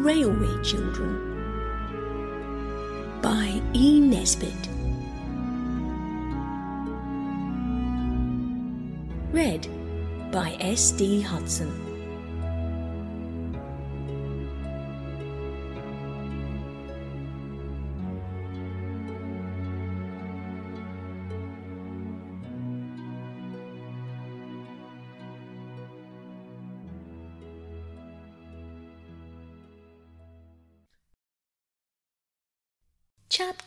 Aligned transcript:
Railway 0.00 0.62
Children 0.62 1.28
by 3.20 3.60
E. 3.74 4.00
Nesbit. 4.00 4.68
Read 9.30 9.68
by 10.32 10.56
S. 10.58 10.92
D. 10.92 11.20
Hudson. 11.20 11.89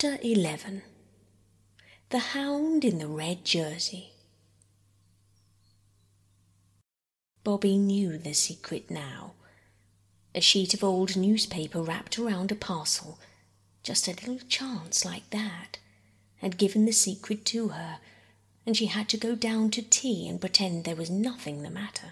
Chapter 0.04 0.20
11 0.22 0.82
The 2.10 2.20
Hound 2.20 2.84
in 2.84 2.98
the 2.98 3.08
Red 3.08 3.46
Jersey. 3.46 4.12
Bobbie 7.46 7.78
knew 7.78 8.18
the 8.18 8.34
secret 8.34 8.92
now. 8.92 9.32
A 10.36 10.42
sheet 10.42 10.74
of 10.74 10.84
old 10.84 11.16
newspaper 11.16 11.82
wrapped 11.82 12.20
around 12.20 12.52
a 12.52 12.56
parcel, 12.56 13.18
just 13.82 14.10
a 14.10 14.12
little 14.12 14.40
chance 14.50 15.06
like 15.06 15.30
that, 15.30 15.78
had 16.40 16.58
given 16.58 16.84
the 16.84 16.92
secret 16.92 17.46
to 17.46 17.70
her, 17.70 18.00
and 18.66 18.76
she 18.76 18.88
had 18.88 19.08
to 19.08 19.16
go 19.16 19.36
down 19.36 19.72
to 19.72 19.82
tea 19.82 20.28
and 20.28 20.42
pretend 20.42 20.84
there 20.84 20.98
was 20.98 21.10
nothing 21.10 21.64
the 21.64 21.70
matter. 21.70 22.12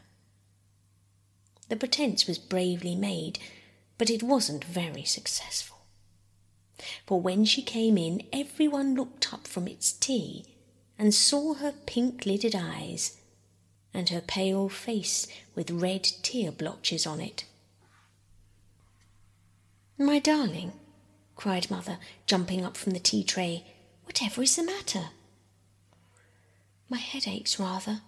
The 1.67 1.75
pretence 1.75 2.25
was 2.25 2.39
bravely 2.39 2.95
made, 2.95 3.37
but 3.97 4.09
it 4.09 4.23
wasn't 4.23 4.63
very 4.63 5.03
successful 5.03 5.70
for 7.05 7.19
when 7.21 7.45
she 7.45 7.61
came 7.61 7.97
in, 7.97 8.23
everyone 8.31 8.95
looked 8.95 9.33
up 9.33 9.47
from 9.47 9.67
its 9.67 9.91
tea 9.91 10.45
and 10.97 11.13
saw 11.13 11.55
her 11.55 11.73
pink 11.85 12.25
lidded 12.25 12.55
eyes 12.55 13.17
and 13.93 14.09
her 14.09 14.21
pale 14.21 14.69
face 14.69 15.27
with 15.55 15.71
red 15.71 16.03
tear 16.21 16.51
blotches 16.51 17.05
on 17.05 17.19
it. 17.19 17.45
My 19.97 20.19
darling, 20.19 20.73
cried 21.35 21.69
Mother, 21.69 21.97
jumping 22.25 22.63
up 22.63 22.77
from 22.77 22.93
the 22.93 22.99
tea 22.99 23.23
tray, 23.23 23.65
whatever 24.05 24.41
is 24.41 24.55
the 24.55 24.63
matter? 24.63 25.09
My 26.89 26.97
head 26.97 27.27
aches 27.27 27.59
rather, 27.59 28.01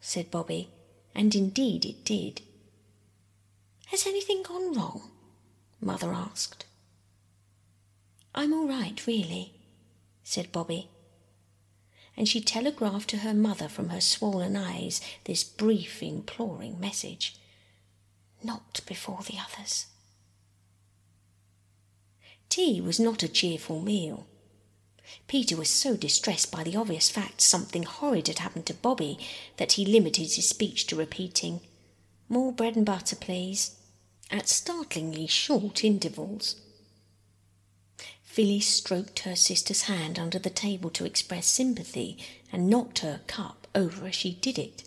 said 0.00 0.30
Bobbie, 0.30 0.70
and 1.14 1.34
indeed 1.34 1.84
it 1.84 2.04
did. 2.04 2.42
Has 3.86 4.06
anything 4.06 4.42
gone 4.42 4.74
wrong? 4.74 5.10
Mother 5.80 6.12
asked. 6.12 6.66
I'm 8.34 8.52
all 8.52 8.68
right, 8.68 9.04
really, 9.06 9.54
said 10.22 10.52
Bobbie. 10.52 10.88
And 12.16 12.28
she 12.28 12.40
telegraphed 12.40 13.10
to 13.10 13.18
her 13.18 13.34
mother 13.34 13.68
from 13.68 13.90
her 13.90 14.00
swollen 14.00 14.56
eyes 14.56 15.00
this 15.24 15.44
brief, 15.44 16.02
imploring 16.02 16.80
message 16.80 17.36
Not 18.42 18.80
before 18.86 19.22
the 19.22 19.38
others. 19.38 19.86
Tea 22.48 22.80
was 22.80 22.98
not 22.98 23.22
a 23.22 23.28
cheerful 23.28 23.80
meal. 23.80 24.26
Peter 25.26 25.56
was 25.56 25.70
so 25.70 25.96
distressed 25.96 26.50
by 26.50 26.62
the 26.64 26.76
obvious 26.76 27.08
fact 27.08 27.40
something 27.40 27.82
horrid 27.82 28.26
had 28.26 28.40
happened 28.40 28.66
to 28.66 28.74
Bobbie 28.74 29.18
that 29.56 29.72
he 29.72 29.84
limited 29.86 30.32
his 30.32 30.48
speech 30.48 30.86
to 30.86 30.96
repeating, 30.96 31.60
More 32.28 32.52
bread 32.52 32.76
and 32.76 32.84
butter, 32.84 33.16
please, 33.16 33.76
at 34.30 34.48
startlingly 34.48 35.26
short 35.26 35.84
intervals. 35.84 36.56
Phyllis 38.38 38.68
stroked 38.68 39.18
her 39.18 39.34
sister's 39.34 39.82
hand 39.82 40.16
under 40.16 40.38
the 40.38 40.48
table 40.48 40.90
to 40.90 41.04
express 41.04 41.44
sympathy 41.44 42.16
and 42.52 42.70
knocked 42.70 43.00
her 43.00 43.22
cup 43.26 43.66
over 43.74 44.06
as 44.06 44.14
she 44.14 44.34
did 44.34 44.60
it. 44.60 44.84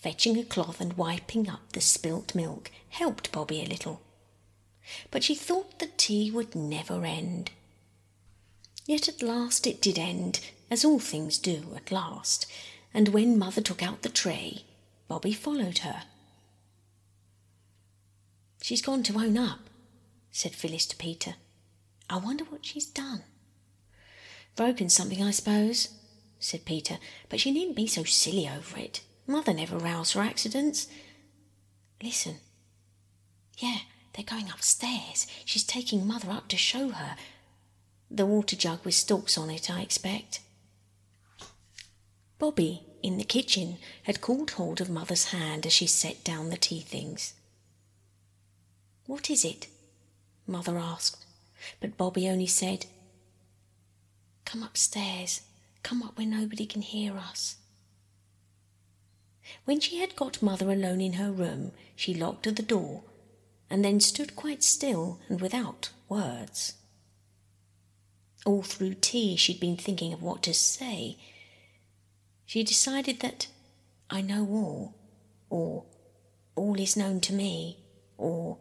Fetching 0.00 0.38
a 0.38 0.44
cloth 0.44 0.80
and 0.80 0.92
wiping 0.92 1.48
up 1.48 1.72
the 1.72 1.80
spilt 1.80 2.32
milk 2.32 2.70
helped 2.90 3.32
Bobbie 3.32 3.64
a 3.64 3.66
little, 3.66 4.02
but 5.10 5.24
she 5.24 5.34
thought 5.34 5.80
the 5.80 5.90
tea 5.96 6.30
would 6.30 6.54
never 6.54 7.04
end. 7.04 7.50
Yet 8.86 9.08
at 9.08 9.20
last 9.20 9.66
it 9.66 9.82
did 9.82 9.98
end, 9.98 10.38
as 10.70 10.84
all 10.84 11.00
things 11.00 11.38
do 11.38 11.72
at 11.74 11.90
last, 11.90 12.46
and 12.94 13.08
when 13.08 13.36
Mother 13.36 13.62
took 13.62 13.82
out 13.82 14.02
the 14.02 14.08
tray, 14.08 14.62
Bobbie 15.08 15.32
followed 15.32 15.78
her. 15.78 16.04
She's 18.62 18.80
gone 18.80 19.02
to 19.02 19.18
own 19.18 19.36
up, 19.36 19.68
said 20.30 20.54
Phyllis 20.54 20.86
to 20.86 20.94
Peter. 20.94 21.34
I 22.10 22.16
wonder 22.16 22.44
what 22.44 22.66
she's 22.66 22.86
done. 22.86 23.22
Broken 24.56 24.90
something, 24.90 25.22
I 25.22 25.30
suppose, 25.30 25.90
said 26.40 26.64
Peter, 26.64 26.98
but 27.28 27.38
she 27.38 27.52
needn't 27.52 27.76
be 27.76 27.86
so 27.86 28.02
silly 28.02 28.48
over 28.48 28.78
it. 28.78 29.02
Mother 29.28 29.54
never 29.54 29.78
roused 29.78 30.14
for 30.14 30.20
accidents. 30.20 30.88
Listen. 32.02 32.38
Yeah, 33.58 33.78
they're 34.12 34.24
going 34.24 34.50
upstairs. 34.50 35.28
She's 35.44 35.62
taking 35.62 36.04
Mother 36.04 36.30
up 36.32 36.48
to 36.48 36.56
show 36.56 36.88
her. 36.88 37.14
The 38.10 38.26
water 38.26 38.56
jug 38.56 38.84
with 38.84 38.94
stalks 38.94 39.38
on 39.38 39.48
it, 39.48 39.70
I 39.70 39.82
expect. 39.82 40.40
Bobbie, 42.40 42.82
in 43.04 43.18
the 43.18 43.24
kitchen, 43.24 43.76
had 44.02 44.20
caught 44.20 44.52
hold 44.52 44.80
of 44.80 44.90
Mother's 44.90 45.26
hand 45.26 45.64
as 45.64 45.72
she 45.72 45.86
set 45.86 46.24
down 46.24 46.50
the 46.50 46.56
tea 46.56 46.80
things. 46.80 47.34
What 49.06 49.30
is 49.30 49.44
it? 49.44 49.68
Mother 50.46 50.76
asked 50.76 51.19
but 51.80 51.96
Bobbie 51.96 52.28
only 52.28 52.46
said, 52.46 52.86
Come 54.44 54.62
upstairs, 54.62 55.42
come 55.82 56.02
up 56.02 56.18
where 56.18 56.26
nobody 56.26 56.66
can 56.66 56.82
hear 56.82 57.16
us. 57.16 57.56
When 59.64 59.80
she 59.80 59.98
had 59.98 60.16
got 60.16 60.42
Mother 60.42 60.70
alone 60.70 61.00
in 61.00 61.14
her 61.14 61.30
room, 61.30 61.72
she 61.96 62.14
locked 62.14 62.44
the 62.44 62.62
door 62.62 63.02
and 63.68 63.84
then 63.84 64.00
stood 64.00 64.36
quite 64.36 64.62
still 64.62 65.20
and 65.28 65.40
without 65.40 65.90
words. 66.08 66.74
All 68.44 68.62
through 68.62 68.94
tea 68.94 69.36
she'd 69.36 69.60
been 69.60 69.76
thinking 69.76 70.12
of 70.12 70.22
what 70.22 70.42
to 70.44 70.54
say. 70.54 71.16
She 72.46 72.64
decided 72.64 73.20
that 73.20 73.46
I 74.08 74.22
know 74.22 74.46
all, 74.50 74.94
or 75.50 75.84
all 76.56 76.80
is 76.80 76.96
known 76.96 77.20
to 77.20 77.32
me, 77.32 77.78
or 78.18 78.58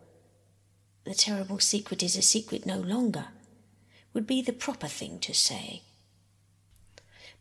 the 1.09 1.15
terrible 1.15 1.57
secret 1.57 2.03
is 2.03 2.15
a 2.15 2.21
secret 2.21 2.67
no 2.67 2.77
longer, 2.77 3.29
would 4.13 4.27
be 4.27 4.43
the 4.43 4.53
proper 4.53 4.85
thing 4.85 5.17
to 5.17 5.33
say. 5.33 5.81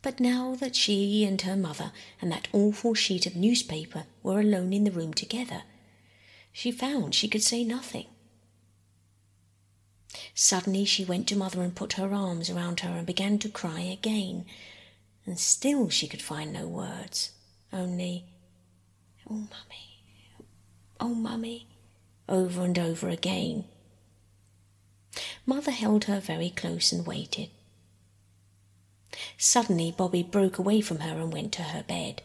But 0.01 0.21
now 0.21 0.55
that 0.55 0.75
she 0.75 1.23
and 1.23 1.39
her 1.43 1.55
mother 1.55 1.93
and 2.19 2.33
that 2.33 2.49
awful 2.55 2.95
sheet 2.95 3.27
of 3.27 3.37
newspaper 3.37 4.05
were 4.23 4.41
alone 4.41 4.73
in 4.73 4.85
the 4.85 4.91
room 4.91 5.13
together, 5.13 5.65
she 6.51 6.73
found 6.73 7.15
she 7.15 7.29
could 7.29 7.43
say 7.43 7.63
nothing. 7.63 8.07
Suddenly 10.33 10.87
she 10.87 11.05
went 11.05 11.29
to 11.29 11.37
mother 11.37 11.61
and 11.61 11.77
put 11.77 11.93
her 11.95 12.15
arms 12.15 12.49
around 12.49 12.81
her 12.81 12.97
and 12.97 13.07
began 13.07 13.39
to 13.41 13.51
cry 13.51 13.81
again, 13.81 14.47
and 15.27 15.39
still 15.39 15.91
she 15.91 16.09
could 16.09 16.23
find 16.23 16.55
no 16.55 16.67
words, 16.67 17.33
only, 17.71 18.25
Oh, 19.29 19.35
mummy, 19.35 20.01
oh, 20.99 21.15
mummy 21.15 21.69
over 22.29 22.63
and 22.63 22.79
over 22.79 23.09
again. 23.09 23.65
Mother 25.47 25.71
held 25.71 26.05
her 26.05 26.21
very 26.21 26.51
close 26.51 26.93
and 26.93 27.07
waited. 27.07 27.51
Suddenly, 29.37 29.93
Bobbie 29.97 30.23
broke 30.23 30.59
away 30.59 30.81
from 30.81 31.01
her 31.01 31.19
and 31.19 31.33
went 31.33 31.53
to 31.55 31.63
her 31.63 31.83
bed. 31.83 32.23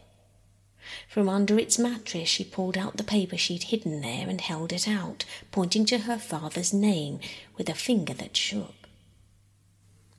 From 1.08 1.28
under 1.28 1.58
its 1.58 1.78
mattress, 1.78 2.28
she 2.28 2.44
pulled 2.44 2.76
out 2.76 2.98
the 2.98 3.04
paper 3.04 3.36
she'd 3.36 3.64
hidden 3.64 4.02
there 4.02 4.28
and 4.28 4.40
held 4.40 4.72
it 4.72 4.86
out, 4.86 5.24
pointing 5.50 5.86
to 5.86 5.98
her 6.00 6.18
father's 6.18 6.72
name 6.72 7.20
with 7.56 7.68
a 7.68 7.74
finger 7.74 8.12
that 8.14 8.36
shook. 8.36 8.74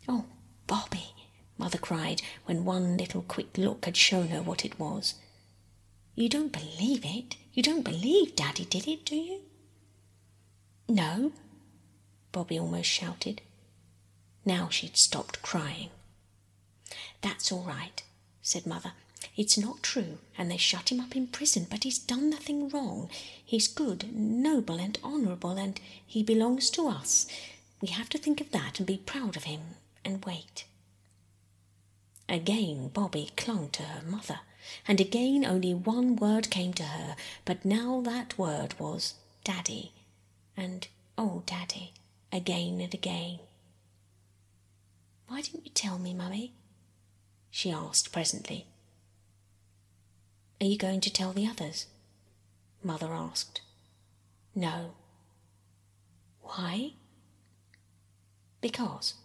Oh, 0.07 0.25
Bobbie, 0.67 1.13
Mother 1.57 1.77
cried 1.77 2.21
when 2.45 2.65
one 2.65 2.97
little 2.97 3.21
quick 3.21 3.57
look 3.57 3.85
had 3.85 3.95
shown 3.95 4.29
her 4.29 4.41
what 4.41 4.65
it 4.65 4.79
was. 4.79 5.15
You 6.15 6.29
don't 6.29 6.51
believe 6.51 7.05
it? 7.05 7.35
You 7.53 7.61
don't 7.61 7.83
believe 7.83 8.35
Daddy 8.35 8.65
did 8.65 8.87
it, 8.87 9.05
do 9.05 9.15
you? 9.15 9.41
No, 10.87 11.31
Bobbie 12.31 12.59
almost 12.59 12.89
shouted. 12.89 13.41
Now 14.45 14.69
she'd 14.69 14.97
stopped 14.97 15.41
crying. 15.41 15.89
That's 17.21 17.51
all 17.51 17.63
right, 17.63 18.03
said 18.41 18.67
Mother. 18.67 18.93
It's 19.35 19.57
not 19.57 19.81
true, 19.81 20.19
and 20.37 20.51
they 20.51 20.57
shut 20.57 20.91
him 20.91 20.99
up 20.99 21.15
in 21.15 21.27
prison, 21.27 21.65
but 21.69 21.83
he's 21.83 21.97
done 21.97 22.29
nothing 22.29 22.69
wrong. 22.69 23.09
He's 23.43 23.67
good, 23.67 24.13
noble, 24.15 24.79
and 24.79 24.99
honourable, 25.03 25.57
and 25.57 25.79
he 26.05 26.21
belongs 26.21 26.69
to 26.71 26.87
us. 26.87 27.25
We 27.81 27.87
have 27.89 28.09
to 28.09 28.17
think 28.17 28.39
of 28.39 28.51
that 28.51 28.77
and 28.77 28.85
be 28.85 28.97
proud 28.97 29.35
of 29.35 29.45
him 29.45 29.61
and 30.05 30.23
wait. 30.23 30.65
Again 32.29 32.89
Bobbie 32.89 33.31
clung 33.35 33.69
to 33.71 33.83
her 33.83 34.01
mother, 34.07 34.39
and 34.87 34.99
again 34.99 35.45
only 35.45 35.73
one 35.73 36.15
word 36.15 36.49
came 36.49 36.73
to 36.75 36.83
her, 36.83 37.15
but 37.43 37.65
now 37.65 38.01
that 38.01 38.37
word 38.37 38.79
was 38.79 39.15
Daddy 39.43 39.91
and 40.57 40.87
oh, 41.17 41.43
Daddy, 41.45 41.93
again 42.31 42.79
and 42.81 42.93
again. 42.93 43.39
Why 45.27 45.41
didn't 45.41 45.65
you 45.65 45.71
tell 45.73 45.97
me, 45.97 46.13
Mummy? 46.13 46.53
she 47.49 47.71
asked 47.71 48.11
presently. 48.11 48.67
Are 50.61 50.67
you 50.67 50.77
going 50.77 51.01
to 51.01 51.11
tell 51.11 51.33
the 51.33 51.47
others? 51.47 51.87
Mother 52.83 53.13
asked. 53.13 53.61
No. 54.53 54.91
Why? 56.41 56.93
Because. 58.61 59.15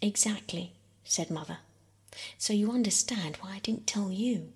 Exactly, 0.00 0.72
said 1.04 1.30
Mother. 1.30 1.58
So 2.38 2.52
you 2.52 2.70
understand 2.70 3.38
why 3.40 3.54
I 3.54 3.58
didn't 3.60 3.86
tell 3.86 4.10
you. 4.10 4.52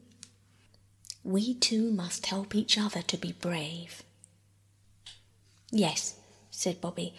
We 1.25 1.55
two 1.55 1.91
must 1.91 2.27
help 2.27 2.55
each 2.55 2.79
other 2.79 3.03
to 3.03 3.17
be 3.17 3.33
brave. 3.33 4.03
Yes, 5.71 6.17
said 6.51 6.81
Bobbie. 6.81 7.15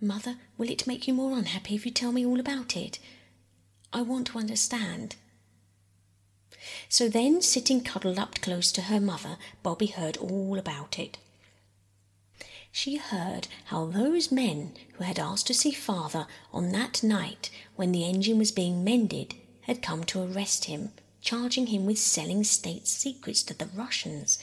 Mother, 0.00 0.36
will 0.56 0.70
it 0.70 0.86
make 0.86 1.08
you 1.08 1.14
more 1.14 1.36
unhappy 1.36 1.74
if 1.74 1.84
you 1.84 1.92
tell 1.92 2.12
me 2.12 2.24
all 2.24 2.38
about 2.38 2.76
it? 2.76 2.98
I 3.92 4.02
want 4.02 4.28
to 4.28 4.38
understand. 4.38 5.16
So 6.88 7.08
then, 7.08 7.42
sitting 7.42 7.82
cuddled 7.82 8.18
up 8.18 8.40
close 8.40 8.70
to 8.72 8.82
her 8.82 9.00
mother, 9.00 9.38
Bobbie 9.62 9.86
heard 9.86 10.16
all 10.16 10.58
about 10.58 10.98
it. 10.98 11.18
She 12.70 12.96
heard 12.96 13.48
how 13.66 13.86
those 13.86 14.30
men 14.30 14.74
who 14.94 15.04
had 15.04 15.18
asked 15.18 15.46
to 15.48 15.54
see 15.54 15.72
father 15.72 16.26
on 16.52 16.70
that 16.72 17.02
night 17.02 17.50
when 17.76 17.92
the 17.92 18.04
engine 18.04 18.38
was 18.38 18.52
being 18.52 18.84
mended 18.84 19.34
had 19.62 19.82
come 19.82 20.04
to 20.04 20.22
arrest 20.22 20.66
him 20.66 20.92
charging 21.20 21.66
him 21.66 21.84
with 21.84 21.98
selling 21.98 22.44
state 22.44 22.86
secrets 22.86 23.42
to 23.42 23.52
the 23.52 23.68
Russians, 23.74 24.38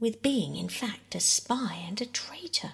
with 0.00 0.22
being, 0.22 0.56
in 0.56 0.68
fact, 0.68 1.14
a 1.14 1.20
spy 1.20 1.84
and 1.86 2.00
a 2.00 2.06
traitor. 2.06 2.72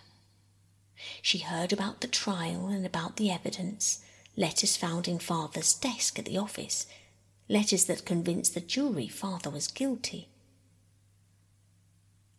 She 1.20 1.38
heard 1.38 1.72
about 1.72 2.00
the 2.00 2.08
trial 2.08 2.68
and 2.68 2.86
about 2.86 3.16
the 3.16 3.30
evidence, 3.30 4.02
letters 4.36 4.76
found 4.76 5.08
in 5.08 5.18
father's 5.18 5.74
desk 5.74 6.18
at 6.18 6.24
the 6.24 6.38
office, 6.38 6.86
letters 7.48 7.84
that 7.86 8.06
convinced 8.06 8.54
the 8.54 8.60
jury 8.60 9.08
father 9.08 9.50
was 9.50 9.66
guilty. 9.66 10.28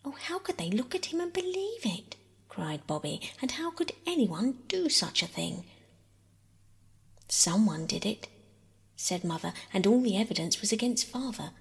Oh, 0.06 0.16
how 0.19 0.39
could 0.39 0.57
they 0.57 0.69
look 0.69 0.95
at 0.95 1.07
him 1.07 1.19
and 1.19 1.34
believe 1.34 1.86
it? 1.86 2.16
cried 2.48 2.88
Bobbie, 2.88 3.22
and 3.42 3.51
how 3.51 3.72
could 3.72 3.92
anyone 4.07 4.60
do 4.68 4.89
such 4.89 5.22
a 5.22 5.28
thing? 5.28 5.66
Someone 7.28 7.86
did 7.86 8.06
it, 8.06 8.28
said 8.95 9.24
Mother, 9.24 9.54
and 9.74 9.86
all 9.86 10.01
the 10.01 10.18
evidence 10.18 10.62
was 10.62 10.72
against 10.72 11.07
Father. 11.07 11.51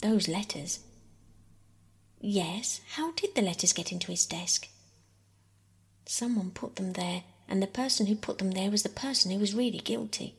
Those 0.00 0.28
letters. 0.28 0.80
Yes, 2.20 2.82
how 2.96 3.12
did 3.12 3.34
the 3.34 3.42
letters 3.42 3.72
get 3.72 3.92
into 3.92 4.10
his 4.10 4.26
desk? 4.26 4.68
Someone 6.04 6.50
put 6.50 6.76
them 6.76 6.92
there, 6.92 7.24
and 7.48 7.62
the 7.62 7.66
person 7.66 8.06
who 8.06 8.14
put 8.14 8.38
them 8.38 8.50
there 8.50 8.70
was 8.70 8.82
the 8.82 8.90
person 8.90 9.30
who 9.30 9.38
was 9.38 9.54
really 9.54 9.78
guilty. 9.78 10.34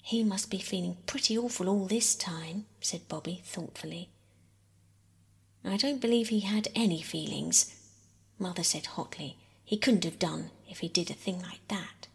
He 0.00 0.22
must 0.22 0.50
be 0.50 0.58
feeling 0.58 0.96
pretty 1.06 1.36
awful 1.36 1.68
all 1.68 1.86
this 1.86 2.14
time, 2.14 2.66
said 2.80 3.08
Bobbie 3.08 3.42
thoughtfully. 3.44 4.08
I 5.64 5.76
don't 5.76 6.00
believe 6.00 6.28
he 6.28 6.40
had 6.40 6.68
any 6.74 7.02
feelings, 7.02 7.74
Mother 8.38 8.62
said 8.62 8.86
hotly. 8.86 9.36
He 9.64 9.78
couldn't 9.78 10.04
have 10.04 10.18
done 10.18 10.50
if 10.68 10.80
he 10.80 10.88
did 10.88 11.10
a 11.10 11.14
thing 11.14 11.40
like 11.40 11.66
that. 11.68 12.08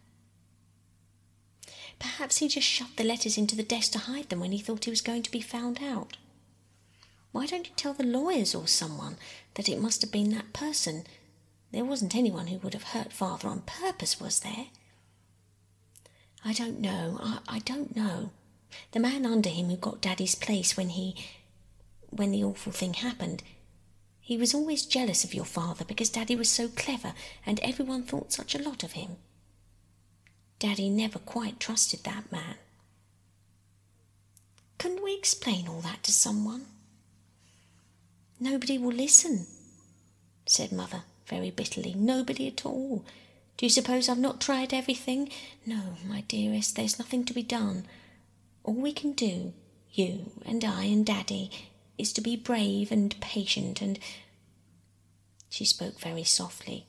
Perhaps 1.98 2.38
he 2.38 2.48
just 2.48 2.66
shoved 2.66 2.96
the 2.96 3.04
letters 3.04 3.36
into 3.36 3.56
the 3.56 3.62
desk 3.62 3.92
to 3.92 3.98
hide 3.98 4.28
them 4.28 4.40
when 4.40 4.52
he 4.52 4.58
thought 4.58 4.84
he 4.84 4.90
was 4.90 5.00
going 5.02 5.22
to 5.22 5.30
be 5.30 5.40
found 5.40 5.80
out. 5.82 6.16
Why 7.32 7.46
don't 7.46 7.68
you 7.68 7.74
tell 7.76 7.94
the 7.94 8.04
lawyers 8.04 8.54
or 8.54 8.66
someone 8.66 9.16
that 9.54 9.68
it 9.68 9.80
must 9.80 10.02
have 10.02 10.10
been 10.10 10.30
that 10.30 10.52
person? 10.52 11.04
There 11.72 11.84
wasn't 11.84 12.16
anyone 12.16 12.48
who 12.48 12.58
would 12.58 12.74
have 12.74 12.82
hurt 12.94 13.12
father 13.12 13.48
on 13.48 13.62
purpose, 13.62 14.20
was 14.20 14.40
there? 14.40 14.66
I 16.44 16.52
don't 16.52 16.80
know. 16.80 17.18
I, 17.22 17.38
I 17.46 17.58
don't 17.60 17.94
know. 17.94 18.30
The 18.92 19.00
man 19.00 19.26
under 19.26 19.48
him 19.48 19.68
who 19.68 19.76
got 19.76 20.00
Daddy's 20.00 20.34
place 20.34 20.76
when 20.76 20.90
he. 20.90 21.14
when 22.08 22.32
the 22.32 22.42
awful 22.42 22.72
thing 22.72 22.94
happened. 22.94 23.42
He 24.20 24.36
was 24.36 24.54
always 24.54 24.86
jealous 24.86 25.24
of 25.24 25.34
your 25.34 25.44
father 25.44 25.84
because 25.84 26.08
Daddy 26.08 26.36
was 26.36 26.48
so 26.48 26.68
clever 26.68 27.14
and 27.44 27.58
everyone 27.60 28.04
thought 28.04 28.32
such 28.32 28.54
a 28.54 28.62
lot 28.62 28.82
of 28.84 28.92
him. 28.92 29.16
Daddy 30.60 30.88
never 30.88 31.18
quite 31.18 31.58
trusted 31.58 32.04
that 32.04 32.30
man. 32.30 32.56
Couldn't 34.78 35.02
we 35.02 35.14
explain 35.14 35.66
all 35.68 35.80
that 35.80 36.02
to 36.04 36.12
someone? 36.12 36.66
Nobody 38.40 38.78
will 38.78 38.92
listen, 38.92 39.46
said 40.46 40.72
Mother 40.72 41.02
very 41.26 41.50
bitterly. 41.50 41.94
Nobody 41.94 42.48
at 42.48 42.64
all. 42.64 43.04
Do 43.58 43.66
you 43.66 43.70
suppose 43.70 44.08
I've 44.08 44.18
not 44.18 44.40
tried 44.40 44.72
everything? 44.72 45.30
No, 45.66 45.98
my 46.08 46.22
dearest, 46.22 46.74
there's 46.74 46.98
nothing 46.98 47.24
to 47.26 47.34
be 47.34 47.42
done. 47.42 47.86
All 48.64 48.74
we 48.74 48.92
can 48.92 49.12
do, 49.12 49.52
you 49.92 50.32
and 50.46 50.64
I 50.64 50.84
and 50.84 51.04
Daddy, 51.04 51.50
is 51.98 52.12
to 52.14 52.22
be 52.22 52.34
brave 52.36 52.90
and 52.90 53.18
patient 53.20 53.82
and. 53.82 53.98
She 55.50 55.64
spoke 55.64 56.00
very 56.00 56.24
softly. 56.24 56.86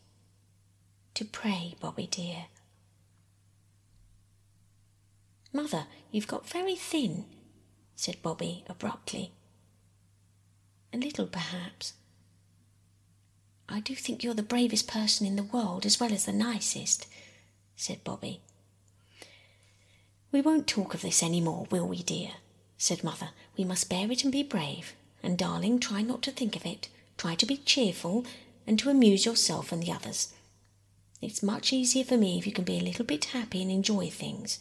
To 1.16 1.26
pray, 1.26 1.76
Bobbie 1.82 2.08
dear. 2.08 2.46
Mother, 5.52 5.88
you've 6.12 6.28
got 6.28 6.48
very 6.48 6.76
thin, 6.76 7.26
said 7.96 8.22
Bobbie 8.22 8.64
abruptly. 8.70 9.34
A 10.94 10.98
little, 10.98 11.28
perhaps. 11.28 11.94
I 13.70 13.80
do 13.80 13.96
think 13.96 14.24
you're 14.24 14.34
the 14.34 14.44
bravest 14.44 14.88
person 14.88 15.26
in 15.26 15.38
the 15.38 15.44
world 15.44 15.86
as 15.86 16.00
well 16.00 16.12
as 16.12 16.26
the 16.26 16.34
nicest, 16.34 17.08
said 17.76 18.04
Bobbie. 18.04 18.42
We 20.32 20.42
won't 20.42 20.68
talk 20.68 20.94
of 20.94 21.02
this 21.02 21.24
any 21.24 21.42
more, 21.42 21.68
will 21.70 21.88
we, 21.88 22.04
dear? 22.04 22.32
said 22.78 23.04
Mother. 23.04 23.30
We 23.58 23.64
must 23.64 23.90
bear 23.90 24.12
it 24.12 24.24
and 24.24 24.32
be 24.32 24.44
brave. 24.44 24.94
And, 25.24 25.38
darling, 25.38 25.80
try 25.80 26.02
not 26.02 26.22
to 26.24 26.32
think 26.32 26.56
of 26.56 26.66
it. 26.66 26.90
Try 27.18 27.36
to 27.36 27.46
be 27.46 27.58
cheerful 27.58 28.26
and 28.66 28.80
to 28.80 28.90
amuse 28.90 29.26
yourself 29.26 29.72
and 29.72 29.84
the 29.84 29.92
others. 29.92 30.34
It's 31.22 31.44
much 31.44 31.72
easier 31.72 32.04
for 32.04 32.18
me 32.18 32.38
if 32.40 32.48
you 32.48 32.52
can 32.52 32.64
be 32.64 32.80
a 32.80 32.84
little 32.84 33.06
bit 33.06 33.26
happy 33.26 33.62
and 33.62 33.72
enjoy 33.72 34.10
things. 34.10 34.58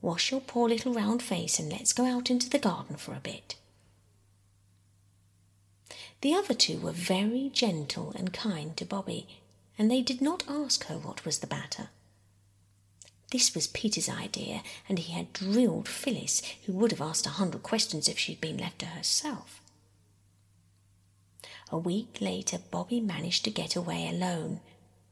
Wash 0.00 0.30
your 0.30 0.40
poor 0.40 0.68
little 0.68 0.94
round 0.94 1.22
face 1.22 1.58
and 1.58 1.70
let's 1.70 1.92
go 1.92 2.04
out 2.04 2.30
into 2.30 2.48
the 2.48 2.58
garden 2.58 2.96
for 2.96 3.14
a 3.14 3.20
bit. 3.20 3.56
The 6.22 6.34
other 6.34 6.54
two 6.54 6.78
were 6.78 6.92
very 6.92 7.50
gentle 7.52 8.12
and 8.16 8.32
kind 8.32 8.76
to 8.76 8.84
Bobbie, 8.84 9.26
and 9.76 9.90
they 9.90 10.02
did 10.02 10.20
not 10.20 10.44
ask 10.48 10.84
her 10.84 10.96
what 10.96 11.24
was 11.24 11.40
the 11.40 11.48
matter. 11.48 11.88
This 13.32 13.56
was 13.56 13.66
Peter's 13.66 14.08
idea, 14.08 14.62
and 14.88 15.00
he 15.00 15.12
had 15.12 15.32
drilled 15.32 15.88
Phyllis, 15.88 16.40
who 16.64 16.74
would 16.74 16.92
have 16.92 17.00
asked 17.00 17.26
a 17.26 17.30
hundred 17.30 17.64
questions 17.64 18.08
if 18.08 18.18
she'd 18.18 18.40
been 18.40 18.58
left 18.58 18.78
to 18.80 18.86
herself. 18.86 19.60
A 21.70 21.78
week 21.78 22.18
later, 22.20 22.58
Bobbie 22.70 23.00
managed 23.00 23.44
to 23.44 23.50
get 23.50 23.74
away 23.74 24.08
alone, 24.08 24.60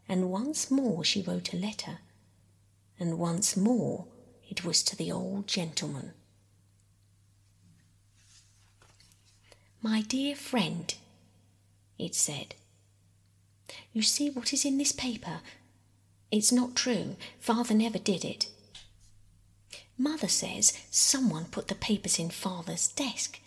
and 0.09 0.31
once 0.31 0.71
more 0.71 1.03
she 1.03 1.23
wrote 1.23 1.53
a 1.53 1.57
letter, 1.57 1.99
and 3.01 3.19
once 3.19 3.57
more 3.57 4.07
it 4.49 4.65
was 4.65 4.83
to 4.85 4.95
the 4.95 5.11
old 5.11 5.49
gentleman. 5.49 6.13
My 9.83 10.03
dear 10.03 10.37
friend, 10.37 10.95
it 11.99 12.15
said, 12.15 12.55
you 13.93 14.03
see 14.03 14.31
what 14.31 14.53
is 14.53 14.65
in 14.65 14.79
this 14.79 14.93
paper. 14.93 15.41
It's 16.31 16.53
not 16.53 16.77
true. 16.77 17.17
Father 17.39 17.75
never 17.75 17.99
did 17.99 18.25
it. 18.25 18.49
Mother 19.97 20.29
says 20.29 20.73
someone 20.91 21.45
put 21.47 21.69
the 21.69 21.75
papers 21.75 22.19
in 22.19 22.31
Father's 22.31 22.89
desk, 22.89 23.41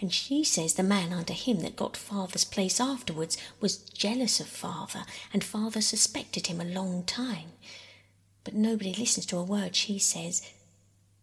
and 0.00 0.12
she 0.12 0.44
says 0.44 0.74
the 0.74 0.82
man 0.82 1.12
under 1.12 1.32
him 1.32 1.60
that 1.60 1.76
got 1.76 1.96
Father's 1.96 2.44
place 2.44 2.80
afterwards 2.80 3.36
was 3.60 3.78
jealous 3.78 4.40
of 4.40 4.46
Father, 4.46 5.04
and 5.32 5.42
Father 5.44 5.80
suspected 5.80 6.46
him 6.46 6.60
a 6.60 6.64
long 6.64 7.04
time 7.04 7.50
but 8.46 8.54
nobody 8.54 8.94
listens 8.94 9.26
to 9.26 9.36
a 9.36 9.42
word 9.42 9.74
she 9.74 9.98
says. 9.98 10.40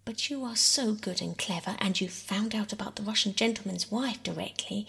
But 0.05 0.29
you 0.29 0.43
are 0.43 0.55
so 0.55 0.93
good 0.93 1.22
and 1.22 1.38
clever, 1.38 1.75
and 1.79 2.00
you 2.00 2.10
found 2.10 2.53
out 2.53 2.74
about 2.74 2.95
the 2.95 3.03
Russian 3.03 3.33
gentleman's 3.33 3.89
wife 3.89 4.22
directly. 4.22 4.88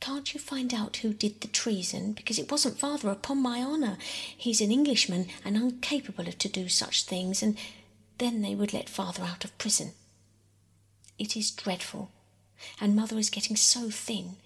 Can't 0.00 0.34
you 0.34 0.40
find 0.40 0.74
out 0.74 0.96
who 0.98 1.14
did 1.14 1.40
the 1.40 1.48
treason? 1.48 2.12
Because 2.12 2.38
it 2.38 2.50
wasn't 2.50 2.78
father, 2.78 3.08
upon 3.08 3.38
my 3.38 3.62
honour. 3.62 3.96
He's 4.36 4.60
an 4.60 4.72
Englishman 4.72 5.28
and 5.44 5.56
incapable 5.56 6.28
of 6.28 6.38
to 6.38 6.48
do 6.48 6.68
such 6.68 7.04
things, 7.04 7.42
and 7.42 7.56
then 8.18 8.42
they 8.42 8.54
would 8.54 8.72
let 8.72 8.88
father 8.88 9.22
out 9.22 9.44
of 9.44 9.56
prison. 9.58 9.92
It 11.18 11.36
is 11.36 11.50
dreadful, 11.50 12.10
and 12.80 12.96
mother 12.96 13.18
is 13.18 13.30
getting 13.30 13.56
so 13.56 13.90
thin. 13.90 14.36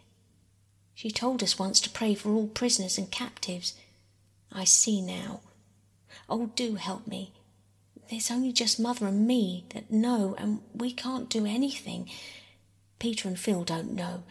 She 0.94 1.10
told 1.10 1.42
us 1.42 1.58
once 1.58 1.80
to 1.80 1.90
pray 1.90 2.14
for 2.14 2.30
all 2.30 2.48
prisoners 2.48 2.98
and 2.98 3.10
captives. 3.10 3.74
I 4.52 4.64
see 4.64 5.00
now 5.00 5.40
Oh, 6.28 6.50
do 6.56 6.74
help 6.74 7.06
me. 7.06 7.32
There's 8.08 8.30
only 8.30 8.52
just 8.52 8.78
mother 8.78 9.06
and 9.06 9.26
me 9.26 9.64
that 9.70 9.90
know, 9.90 10.34
and 10.38 10.60
we 10.74 10.92
can't 10.92 11.28
do 11.28 11.44
anything. 11.44 12.08
Peter 12.98 13.28
and 13.28 13.38
Phil 13.38 13.64
don't 13.64 13.92
know. 13.92 14.22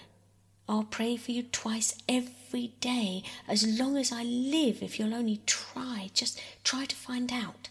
I'll 0.68 0.84
pray 0.84 1.18
for 1.18 1.32
you 1.32 1.44
twice 1.44 1.96
every 2.10 2.74
day, 2.80 3.24
as 3.48 3.80
long 3.80 3.98
as 3.98 4.12
I 4.12 4.24
live, 4.24 4.82
if 4.82 4.98
you'll 4.98 5.14
only 5.14 5.42
try, 5.46 6.10
just 6.14 6.42
try 6.64 6.86
to 6.86 6.96
find 6.96 7.32
out. 7.32 7.70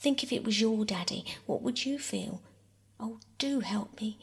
Think 0.00 0.22
if 0.22 0.32
it 0.32 0.44
was 0.44 0.60
your 0.60 0.84
daddy, 0.84 1.24
what 1.46 1.62
would 1.62 1.84
you 1.84 1.98
feel? 1.98 2.40
Oh, 2.98 3.18
do 3.38 3.60
help 3.60 4.00
me. 4.00 4.18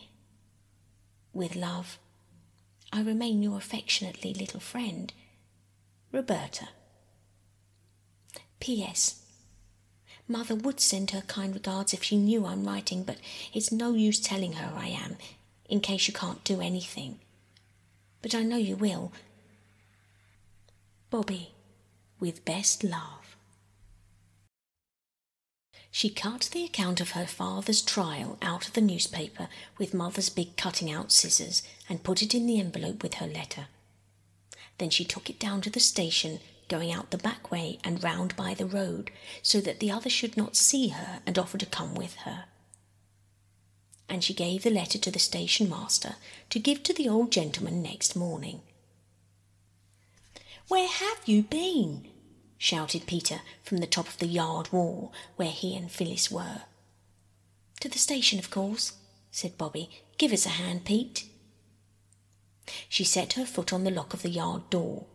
With 1.34 1.56
love, 1.56 2.00
I 2.92 3.02
remain 3.02 3.44
your 3.44 3.58
affectionately 3.58 4.34
little 4.34 4.60
friend, 4.60 5.14
Roberta. 6.12 6.70
P.S. 8.60 9.24
Mother 10.32 10.54
would 10.54 10.80
send 10.80 11.10
her 11.10 11.22
kind 11.22 11.56
regards 11.56 11.92
if 11.92 12.04
she 12.04 12.16
knew 12.16 12.46
I'm 12.46 12.64
writing, 12.64 13.04
but 13.04 13.18
it's 13.52 13.72
no 13.72 13.96
use 13.96 14.20
telling 14.20 14.54
her 14.54 14.72
I 14.78 14.88
am, 14.88 15.18
in 15.68 15.82
case 15.82 16.08
you 16.08 16.14
can't 16.14 16.44
do 16.44 16.62
anything. 16.62 17.20
But 18.22 18.36
I 18.36 18.44
know 18.44 18.58
you 18.58 18.76
will. 18.76 19.12
Bobbie, 21.10 21.50
with 22.20 22.46
best 22.46 22.84
love. 22.84 23.36
She 25.90 26.12
cut 26.12 26.50
the 26.52 26.64
account 26.64 27.02
of 27.02 27.12
her 27.12 27.26
father's 27.26 27.82
trial 27.82 28.38
out 28.44 28.68
of 28.68 28.74
the 28.74 28.82
newspaper 28.82 29.48
with 29.80 29.96
Mother's 29.96 30.30
big 30.30 30.56
cutting 30.56 30.92
out 30.92 31.12
scissors 31.12 31.64
and 31.90 32.04
put 32.04 32.22
it 32.22 32.36
in 32.36 32.46
the 32.46 32.60
envelope 32.60 33.02
with 33.02 33.16
her 33.16 33.26
letter. 33.26 33.66
Then 34.78 34.92
she 34.92 35.04
took 35.04 35.28
it 35.32 35.40
down 35.40 35.62
to 35.62 35.72
the 35.72 35.80
station, 35.80 36.40
going 36.70 36.92
out 36.92 37.12
the 37.12 37.18
back 37.18 37.52
way 37.52 37.80
and 37.84 38.04
round 38.04 38.36
by 38.36 38.54
the 38.54 38.66
road, 38.66 39.12
so 39.42 39.60
that 39.60 39.80
the 39.80 39.92
others 39.92 40.14
should 40.14 40.38
not 40.38 40.56
see 40.56 40.90
her 40.90 41.22
and 41.26 41.38
offer 41.38 41.58
to 41.58 41.66
come 41.66 41.96
with 41.96 42.16
her. 42.18 42.46
And 44.08 44.24
she 44.24 44.34
gave 44.34 44.64
the 44.64 44.70
letter 44.70 44.98
to 44.98 45.12
the 45.12 45.20
station 45.20 45.70
master 45.70 46.16
to 46.50 46.60
give 46.60 46.82
to 46.84 46.94
the 46.94 47.10
old 47.10 47.32
gentleman 47.32 47.82
next 47.82 48.16
morning. 48.16 48.62
Where 50.68 50.88
have 50.88 51.20
you 51.26 51.44
been? 51.44 52.08
shouted 52.58 53.08
Peter 53.08 53.42
from 53.64 53.78
the 53.78 53.88
top 53.88 54.08
of 54.08 54.18
the 54.18 54.28
yard 54.28 54.72
wall 54.72 55.14
where 55.36 55.52
he 55.52 55.76
and 55.76 55.92
Phyllis 55.92 56.30
were. 56.30 56.64
To 57.80 57.90
the 57.90 57.98
station, 57.98 58.38
of 58.38 58.52
course, 58.52 58.94
said 59.32 59.58
Bobbie. 59.58 59.90
Give 60.18 60.34
us 60.34 60.46
a 60.46 60.50
hand, 60.50 60.86
Pete. 60.86 61.26
She 62.88 63.04
set 63.04 63.34
her 63.34 63.46
foot 63.46 63.72
on 63.72 63.84
the 63.84 63.92
lock 63.92 64.14
of 64.14 64.22
the 64.22 64.30
yard 64.30 64.70
door. 64.70 65.06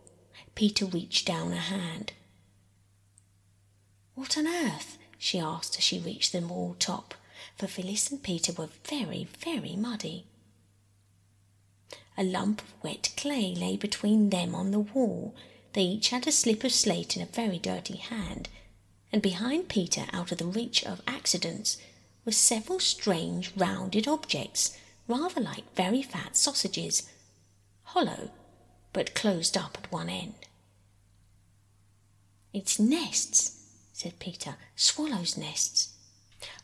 Peter 0.55 0.85
reached 0.85 1.27
down 1.27 1.51
a 1.51 1.57
hand. 1.57 2.13
What 4.15 4.37
on 4.37 4.47
earth? 4.47 4.97
she 5.17 5.37
asked 5.37 5.77
as 5.77 5.83
she 5.83 5.99
reached 5.99 6.31
the 6.31 6.39
wall 6.39 6.77
top, 6.79 7.13
for 7.57 7.67
Phyllis 7.67 8.09
and 8.09 8.23
Peter 8.23 8.53
were 8.53 8.69
very, 8.85 9.27
very 9.39 9.75
muddy. 9.75 10.25
A 12.17 12.23
lump 12.23 12.61
of 12.61 12.73
wet 12.81 13.13
clay 13.17 13.53
lay 13.53 13.75
between 13.75 14.29
them 14.29 14.55
on 14.55 14.71
the 14.71 14.79
wall, 14.79 15.35
they 15.73 15.83
each 15.83 16.09
had 16.09 16.25
a 16.25 16.31
slip 16.31 16.63
of 16.63 16.71
slate 16.71 17.17
in 17.17 17.21
a 17.21 17.25
very 17.25 17.59
dirty 17.59 17.97
hand, 17.97 18.47
and 19.11 19.21
behind 19.21 19.67
Peter, 19.67 20.05
out 20.13 20.31
of 20.31 20.37
the 20.37 20.45
reach 20.45 20.85
of 20.85 21.01
accidents, 21.05 21.77
were 22.23 22.31
several 22.31 22.79
strange 22.79 23.51
rounded 23.57 24.07
objects, 24.07 24.77
rather 25.09 25.41
like 25.41 25.75
very 25.75 26.01
fat 26.01 26.37
sausages, 26.37 27.03
hollow, 27.83 28.31
but 28.95 29.13
closed 29.13 29.57
up 29.57 29.77
at 29.77 29.91
one 29.91 30.07
end. 30.07 30.35
It's 32.53 32.79
nests, 32.79 33.61
said 33.91 34.19
Peter, 34.19 34.55
swallows' 34.77 35.37
nests. 35.37 35.89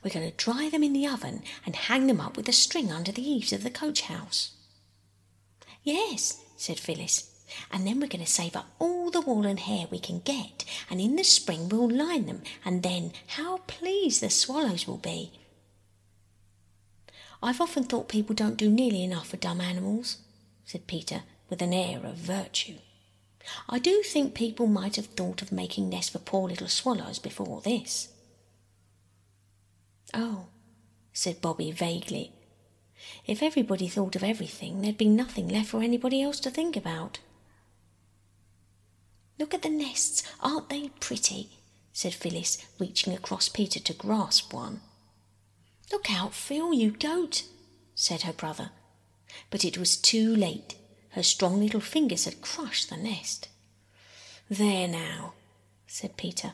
We're 0.02 0.14
going 0.14 0.32
to 0.32 0.38
dry 0.38 0.70
them 0.70 0.82
in 0.82 0.94
the 0.94 1.06
oven 1.06 1.44
and 1.66 1.76
hang 1.76 2.08
them 2.08 2.22
up 2.22 2.38
with 2.38 2.48
a 2.48 2.54
string 2.54 2.90
under 2.90 3.12
the 3.12 3.30
eaves 3.30 3.52
of 3.52 3.64
the 3.64 3.70
coach 3.70 4.04
house. 4.04 4.52
Yes, 5.84 6.42
said 6.56 6.80
Phyllis, 6.80 7.30
and 7.70 7.86
then 7.86 8.00
we're 8.00 8.08
going 8.08 8.24
to 8.24 8.32
save 8.32 8.56
up 8.56 8.70
all 8.80 9.12
the 9.12 9.20
wool 9.20 9.46
and 9.46 9.60
hair 9.60 9.88
we 9.92 10.00
can 10.00 10.22
get, 10.22 10.64
and 10.90 11.02
in 11.02 11.18
the 11.18 11.26
spring 11.26 11.68
we'll 11.68 11.90
line 11.90 12.28
them, 12.28 12.44
and 12.64 12.82
then 12.82 13.12
how 13.28 13.58
pleased 13.68 14.22
the 14.22 14.30
swallows 14.30 14.88
will 14.88 14.96
be. 14.96 15.34
I've 17.44 17.60
often 17.60 17.84
thought 17.84 18.08
people 18.08 18.36
don't 18.36 18.56
do 18.56 18.70
nearly 18.70 19.04
enough 19.04 19.28
for 19.28 19.38
dumb 19.38 19.60
animals, 19.60 20.20
said 20.64 20.88
Peter, 20.88 21.24
with 21.52 21.62
an 21.62 21.74
air 21.74 22.00
of 22.04 22.16
virtue. 22.16 22.78
I 23.68 23.78
do 23.78 24.02
think 24.04 24.34
people 24.34 24.68
might 24.68 24.96
have 24.96 25.08
thought 25.08 25.42
of 25.42 25.52
making 25.52 25.90
nests 25.90 26.10
for 26.10 26.20
poor 26.20 26.48
little 26.48 26.70
swallows 26.70 27.20
before 27.20 27.62
this. 27.62 28.08
Oh, 30.14 30.46
said 31.12 31.42
Bobbie 31.42 31.72
vaguely. 31.72 32.32
If 33.26 33.44
everybody 33.44 33.88
thought 33.88 34.16
of 34.16 34.24
everything, 34.24 34.82
there'd 34.82 34.98
be 34.98 35.10
nothing 35.10 35.50
left 35.50 35.70
for 35.70 35.82
anybody 35.82 36.22
else 36.22 36.40
to 36.42 36.50
think 36.50 36.78
about. 36.78 37.20
Look 39.38 39.54
at 39.54 39.62
the 39.62 39.70
nests, 39.70 40.24
aren't 40.40 40.70
they 40.70 40.90
pretty? 41.00 41.50
said 41.92 42.14
Phyllis, 42.14 42.66
reaching 42.80 43.14
across 43.14 43.50
Peter 43.50 43.80
to 43.82 43.94
grasp 43.94 44.54
one. 44.54 44.80
Look 45.92 46.10
out, 46.10 46.34
Phil, 46.34 46.74
you 46.74 46.92
goat, 46.92 47.44
said 47.94 48.22
her 48.22 48.32
brother. 48.32 48.70
But 49.50 49.66
it 49.66 49.78
was 49.78 49.98
too 49.98 50.34
late. 50.34 50.76
Her 51.12 51.24
strong 51.24 51.60
little 51.60 51.82
fingers 51.82 52.26
had 52.26 52.42
crushed 52.42 52.90
the 52.90 52.98
nest. 52.98 53.50
There 54.50 54.88
now, 54.88 55.34
said 55.88 56.18
Peter. 56.18 56.54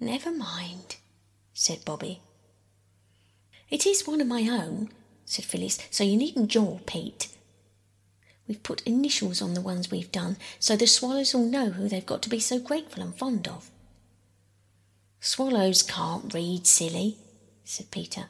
Never 0.00 0.32
mind, 0.32 0.96
said 1.54 1.84
Bobbie. 1.84 2.20
It 3.70 3.86
is 3.86 4.06
one 4.06 4.20
of 4.20 4.26
my 4.26 4.42
own, 4.42 4.90
said 5.24 5.44
Phyllis, 5.44 5.78
so 5.90 6.04
you 6.04 6.16
needn't 6.16 6.50
jaw, 6.50 6.78
Pete. 6.86 7.28
We've 8.46 8.62
put 8.62 8.82
initials 8.82 9.42
on 9.42 9.54
the 9.54 9.60
ones 9.60 9.90
we've 9.90 10.12
done, 10.12 10.36
so 10.60 10.76
the 10.76 10.86
swallows 10.86 11.34
will 11.34 11.44
know 11.44 11.70
who 11.70 11.88
they've 11.88 12.06
got 12.06 12.22
to 12.22 12.28
be 12.28 12.40
so 12.40 12.58
grateful 12.60 13.02
and 13.02 13.14
fond 13.14 13.48
of. 13.48 13.70
Swallows 15.20 15.82
can't 15.82 16.32
read, 16.32 16.66
silly, 16.66 17.16
said 17.64 17.90
Peter. 17.90 18.26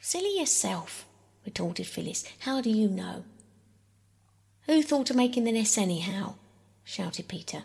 Silly 0.00 0.38
yourself, 0.38 1.04
retorted 1.44 1.86
Phyllis. 1.86 2.24
How 2.40 2.60
do 2.60 2.70
you 2.70 2.88
know? 2.88 3.24
Who 4.66 4.82
thought 4.82 5.10
of 5.10 5.16
making 5.16 5.44
the 5.44 5.52
nest 5.52 5.78
anyhow? 5.78 6.34
shouted 6.84 7.28
Peter. 7.28 7.64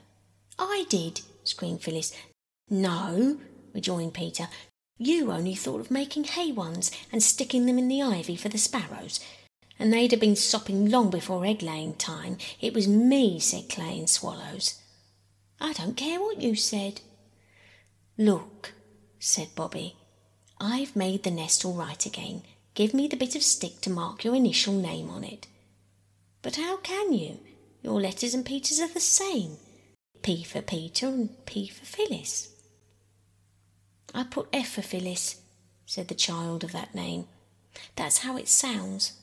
I 0.58 0.86
did, 0.90 1.22
screamed 1.44 1.82
Phyllis. 1.82 2.14
No, 2.70 3.40
rejoined 3.74 4.14
Peter. 4.14 4.48
You 4.98 5.32
only 5.32 5.56
thought 5.56 5.80
of 5.80 5.92
making 5.92 6.26
hay 6.26 6.52
ones 6.52 6.92
and 7.12 7.22
sticking 7.22 7.66
them 7.66 7.78
in 7.78 7.88
the 7.88 8.02
ivy 8.02 8.36
for 8.36 8.50
the 8.50 8.58
sparrows 8.58 9.20
and 9.80 9.94
they'd 9.94 10.12
have 10.12 10.20
been 10.20 10.36
sopping 10.36 10.90
long 10.90 11.10
before 11.10 11.46
egg 11.46 11.62
laying 11.62 11.94
time. 11.96 12.38
It 12.60 12.74
was 12.74 12.88
me, 12.88 13.40
said 13.40 13.70
Clay 13.70 14.00
and 14.00 14.10
Swallows. 14.10 14.82
I 15.60 15.74
don't 15.74 15.98
care 15.98 16.20
what 16.20 16.42
you 16.42 16.56
said. 16.56 17.02
Look, 18.18 18.74
said 19.20 19.50
Bobbie, 19.56 19.96
I've 20.60 20.96
made 20.96 21.24
the 21.24 21.32
nest 21.32 21.64
all 21.64 21.74
right 21.74 22.04
again. 22.06 22.44
Give 22.74 22.94
me 22.94 23.08
the 23.08 23.18
bit 23.18 23.36
of 23.36 23.44
stick 23.44 23.82
to 23.82 23.90
mark 23.90 24.24
your 24.24 24.36
initial 24.36 24.74
name 24.74 25.10
on 25.10 25.24
it. 25.24 25.48
But 26.48 26.56
how 26.56 26.78
can 26.78 27.12
you? 27.12 27.40
Your 27.82 28.00
letters 28.00 28.34
and 28.34 28.46
Peter's 28.46 28.80
are 28.80 28.88
the 28.88 29.02
same. 29.02 29.58
P 30.22 30.46
for 30.46 30.62
Peter 30.62 31.08
and 31.08 31.46
P 31.46 31.68
for 31.68 31.84
Phyllis. 31.84 32.54
I 34.16 34.24
put 34.24 34.48
F 34.54 34.70
for 34.70 34.82
Phyllis, 34.82 35.42
said 35.86 36.08
the 36.08 36.16
child 36.16 36.64
of 36.64 36.72
that 36.72 36.96
name. 36.96 37.26
That's 37.98 38.20
how 38.20 38.38
it 38.38 38.48
sounds. 38.48 39.20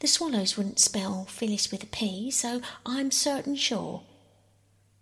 The 0.00 0.08
swallows 0.08 0.56
wouldn't 0.56 0.80
spell 0.80 1.26
Phyllis 1.26 1.70
with 1.70 1.84
a 1.84 1.86
P, 1.86 2.32
so 2.32 2.60
I'm 2.84 3.12
certain 3.12 3.54
sure. 3.54 4.02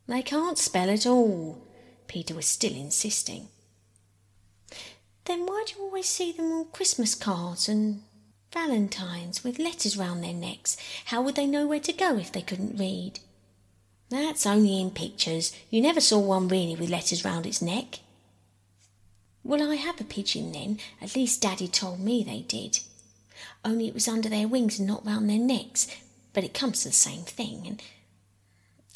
They 0.06 0.20
can't 0.20 0.58
spell 0.58 0.90
at 0.90 1.06
all, 1.06 1.66
Peter 2.08 2.34
was 2.34 2.44
still 2.44 2.74
insisting. 2.74 3.48
Then 5.24 5.46
why 5.46 5.64
do 5.66 5.78
you 5.78 5.84
always 5.84 6.10
see 6.10 6.30
them 6.30 6.52
on 6.52 6.66
Christmas 6.72 7.14
cards 7.14 7.70
and 7.70 8.02
valentines 8.54 9.44
with 9.44 9.58
letters 9.58 9.98
round 9.98 10.24
their 10.24 10.32
necks? 10.32 10.78
How 11.06 11.20
would 11.20 11.34
they 11.34 11.46
know 11.46 11.66
where 11.66 11.80
to 11.80 11.92
go 11.92 12.16
if 12.16 12.32
they 12.32 12.40
couldn't 12.40 12.78
read? 12.78 13.20
That's 14.08 14.46
only 14.46 14.80
in 14.80 14.90
pictures. 14.92 15.54
You 15.68 15.82
never 15.82 16.00
saw 16.00 16.18
one 16.18 16.48
really 16.48 16.76
with 16.76 16.88
letters 16.88 17.24
round 17.24 17.44
its 17.44 17.60
neck. 17.60 17.98
Well, 19.42 19.70
I 19.70 19.74
have 19.74 20.00
a 20.00 20.04
pigeon 20.04 20.52
then. 20.52 20.78
At 21.02 21.16
least 21.16 21.42
Daddy 21.42 21.68
told 21.68 22.00
me 22.00 22.22
they 22.22 22.40
did 22.40 22.78
only 23.64 23.88
it 23.88 23.94
was 23.94 24.08
under 24.08 24.28
their 24.28 24.48
wings 24.48 24.78
and 24.78 24.86
not 24.86 25.06
round 25.06 25.28
their 25.28 25.38
necks, 25.38 25.86
but 26.32 26.44
it 26.44 26.54
comes 26.54 26.82
to 26.82 26.88
the 26.88 26.94
same 26.94 27.22
thing, 27.22 27.66
and 27.66 27.82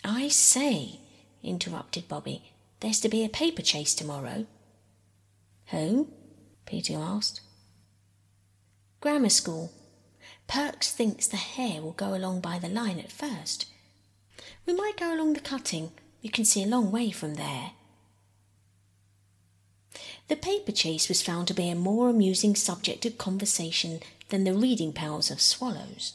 I 0.05 0.29
say, 0.29 1.01
interrupted 1.43 2.09
Bobbie, 2.09 2.53
there's 2.81 3.01
to 3.01 3.09
be 3.09 3.25
a 3.25 3.29
paper 3.29 3.63
chase 3.63 3.95
tomorrow. 3.95 4.47
Who? 5.69 6.09
Peter 6.67 6.95
asked. 6.95 7.41
Grammar 9.01 9.29
school. 9.29 9.71
Perks 10.49 10.91
thinks 10.91 11.29
the 11.29 11.37
hare 11.37 11.81
will 11.81 11.93
go 11.93 12.15
along 12.15 12.41
by 12.41 12.59
the 12.59 12.69
line 12.69 12.99
at 12.99 13.13
first. 13.13 13.67
We 14.67 14.75
might 14.75 14.97
go 14.97 15.15
along 15.15 15.35
the 15.35 15.41
cutting. 15.41 15.93
You 16.21 16.31
can 16.31 16.45
see 16.45 16.65
a 16.65 16.67
long 16.67 16.91
way 16.91 17.13
from 17.13 17.35
there. 17.35 17.73
The 20.27 20.37
paper 20.37 20.73
chase 20.73 21.09
was 21.09 21.23
found 21.23 21.47
to 21.49 21.55
be 21.55 21.69
a 21.69 21.77
more 21.77 22.11
amusing 22.11 22.57
subject 22.57 23.07
of 23.07 23.19
conversation 23.19 24.01
than 24.31 24.43
the 24.43 24.53
reading 24.53 24.93
powers 24.93 25.31
of 25.31 25.41
swallows. 25.41 26.15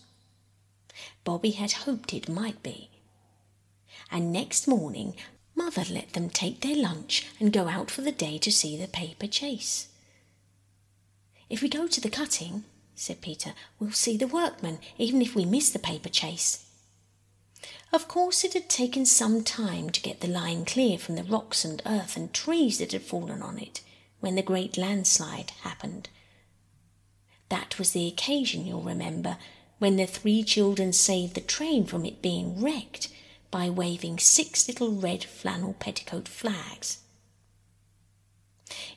Bobbie 1.23 1.51
had 1.51 1.71
hoped 1.71 2.13
it 2.13 2.27
might 2.27 2.61
be. 2.61 2.89
And 4.11 4.33
next 4.33 4.67
morning, 4.67 5.15
Mother 5.55 5.85
let 5.89 6.13
them 6.13 6.29
take 6.29 6.59
their 6.61 6.75
lunch 6.75 7.27
and 7.39 7.53
go 7.53 7.69
out 7.69 7.89
for 7.89 8.01
the 8.01 8.11
day 8.11 8.37
to 8.39 8.51
see 8.51 8.75
the 8.75 8.87
paper 8.87 9.25
chase. 9.25 9.87
If 11.49 11.61
we 11.61 11.69
go 11.69 11.87
to 11.87 12.01
the 12.01 12.09
cutting, 12.09 12.65
said 12.95 13.21
Peter, 13.21 13.53
we'll 13.79 13.91
see 13.91 14.17
the 14.17 14.27
workmen, 14.27 14.79
even 14.97 15.21
if 15.21 15.35
we 15.35 15.45
miss 15.45 15.69
the 15.69 15.79
paper 15.79 16.09
chase. 16.09 16.65
Of 17.91 18.07
course, 18.07 18.43
it 18.43 18.53
had 18.53 18.69
taken 18.69 19.05
some 19.05 19.43
time 19.43 19.89
to 19.91 20.01
get 20.01 20.21
the 20.21 20.27
line 20.27 20.65
clear 20.65 20.97
from 20.97 21.15
the 21.15 21.23
rocks 21.23 21.63
and 21.63 21.81
earth 21.85 22.17
and 22.17 22.33
trees 22.33 22.79
that 22.79 22.91
had 22.91 23.03
fallen 23.03 23.41
on 23.41 23.59
it 23.59 23.81
when 24.19 24.35
the 24.35 24.41
great 24.41 24.77
landslide 24.77 25.51
happened. 25.61 26.09
That 27.49 27.77
was 27.77 27.91
the 27.91 28.07
occasion, 28.07 28.65
you'll 28.65 28.81
remember, 28.81 29.37
when 29.79 29.97
the 29.97 30.07
three 30.07 30.43
children 30.43 30.93
saved 30.93 31.35
the 31.35 31.41
train 31.41 31.85
from 31.85 32.05
it 32.05 32.21
being 32.21 32.61
wrecked 32.61 33.09
by 33.51 33.69
waving 33.69 34.17
six 34.17 34.67
little 34.67 34.91
red 34.91 35.23
flannel 35.23 35.75
petticoat 35.77 36.27
flags. 36.27 36.99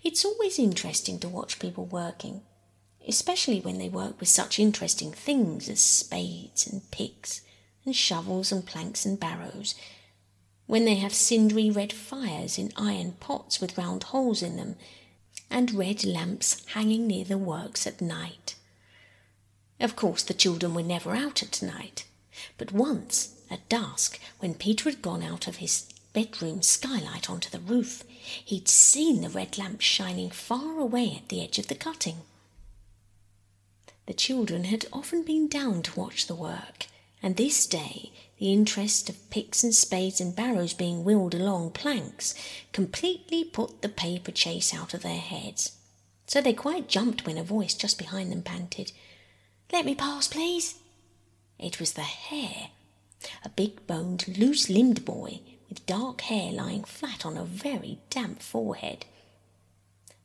It's 0.03 0.25
always 0.25 0.59
interesting 0.59 1.19
to 1.19 1.29
watch 1.29 1.59
people 1.59 1.85
working, 1.85 2.43
especially 3.07 3.61
when 3.61 3.79
they 3.79 3.89
work 3.89 4.19
with 4.19 4.29
such 4.29 4.59
interesting 4.59 5.13
things 5.13 5.69
as 5.69 5.81
spades 5.81 6.67
and 6.67 6.91
picks 6.91 7.43
and 7.85 7.95
shovels 7.95 8.51
and 8.51 8.67
planks 8.67 9.05
and 9.05 9.21
barrows, 9.21 9.75
when 10.67 10.85
they 10.85 10.97
have 10.97 11.15
cindery 11.15 11.71
red 11.71 11.93
fires 11.93 12.59
in 12.59 12.73
iron 12.77 13.13
pots 13.21 13.61
with 13.61 13.79
round 13.79 14.03
holes 14.05 14.43
in 14.43 14.57
them, 14.57 14.75
and 15.49 15.75
red 15.75 16.05
lamps 16.05 16.65
hanging 16.71 17.07
near 17.07 17.25
the 17.25 17.39
works 17.39 17.87
at 17.87 18.01
night. 18.01 18.57
Of 19.79 19.95
course, 19.95 20.23
the 20.25 20.35
children 20.35 20.75
were 20.75 20.83
never 20.83 21.15
out 21.15 21.43
at 21.43 21.63
night, 21.63 22.07
but 22.59 22.73
once, 22.73 23.41
at 23.51 23.69
dusk, 23.69 24.19
when 24.41 24.55
Peter 24.55 24.91
had 24.91 25.03
gone 25.03 25.23
out 25.23 25.47
of 25.47 25.57
his 25.57 25.87
bedroom 26.13 26.63
skylight 26.63 27.31
onto 27.31 27.51
the 27.51 27.61
roof, 27.61 28.03
he'd 28.45 28.69
seen 28.69 29.21
the 29.21 29.29
red 29.29 29.57
lamp 29.59 29.81
shining 29.81 30.31
far 30.31 30.81
away 30.81 31.15
at 31.15 31.29
the 31.29 31.43
edge 31.45 31.59
of 31.61 31.69
the 31.69 31.75
cutting. 31.75 32.23
The 34.07 34.15
children 34.15 34.65
had 34.65 34.87
often 34.93 35.23
been 35.23 35.49
down 35.49 35.83
to 35.83 35.99
watch 35.99 36.27
the 36.27 36.35
work, 36.35 36.87
and 37.23 37.37
this 37.37 37.67
day 37.67 38.13
the 38.39 38.53
interest 38.53 39.09
of 39.09 39.31
picks 39.31 39.65
and 39.65 39.75
spades 39.75 40.21
and 40.21 40.37
barrows 40.37 40.75
being 40.75 41.05
wheeled 41.05 41.35
along 41.35 41.71
planks 41.71 42.35
completely 42.73 43.45
put 43.45 43.83
the 43.83 43.89
paper 43.89 44.31
chase 44.31 44.75
out 44.75 44.95
of 44.95 45.03
their 45.03 45.19
heads. 45.19 45.73
So 46.27 46.41
they 46.41 46.53
quite 46.53 46.89
jumped 46.89 47.27
when 47.27 47.39
a 47.39 47.43
voice 47.43 47.75
just 47.75 47.99
behind 47.99 48.31
them 48.31 48.43
panted, 48.43 48.93
let 49.73 49.85
me 49.85 49.95
pass, 49.95 50.29
please. 50.29 50.77
It 51.59 51.81
was 51.81 51.95
the 51.95 52.03
hare, 52.03 52.69
a 53.45 53.49
big 53.49 53.87
boned, 53.87 54.39
loose 54.39 54.69
limbed 54.69 55.05
boy 55.05 55.41
with 55.69 55.87
dark 55.87 56.21
hair 56.23 56.53
lying 56.53 56.85
flat 56.85 57.27
on 57.27 57.37
a 57.37 57.45
very 57.45 57.99
damp 58.11 58.41
forehead. 58.41 59.07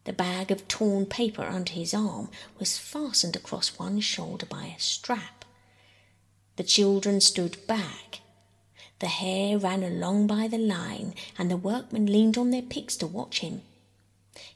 The 0.04 0.14
bag 0.14 0.50
of 0.50 0.68
torn 0.68 1.06
paper 1.06 1.44
under 1.44 1.72
his 1.72 1.94
arm 1.94 2.30
was 2.58 2.78
fastened 2.78 3.36
across 3.36 3.78
one 3.78 4.00
shoulder 4.00 4.46
by 4.46 4.66
a 4.66 4.80
strap. 4.80 5.46
The 6.56 6.64
children 6.64 7.22
stood 7.22 7.66
back. 7.68 8.22
The 9.00 9.08
hare 9.08 9.58
ran 9.58 9.84
along 9.84 10.28
by 10.28 10.48
the 10.48 10.58
line, 10.58 11.14
and 11.38 11.50
the 11.50 11.58
workmen 11.58 12.08
leaned 12.08 12.38
on 12.38 12.52
their 12.52 12.62
picks 12.62 12.96
to 12.98 13.08
watch 13.08 13.40
him. 13.40 13.62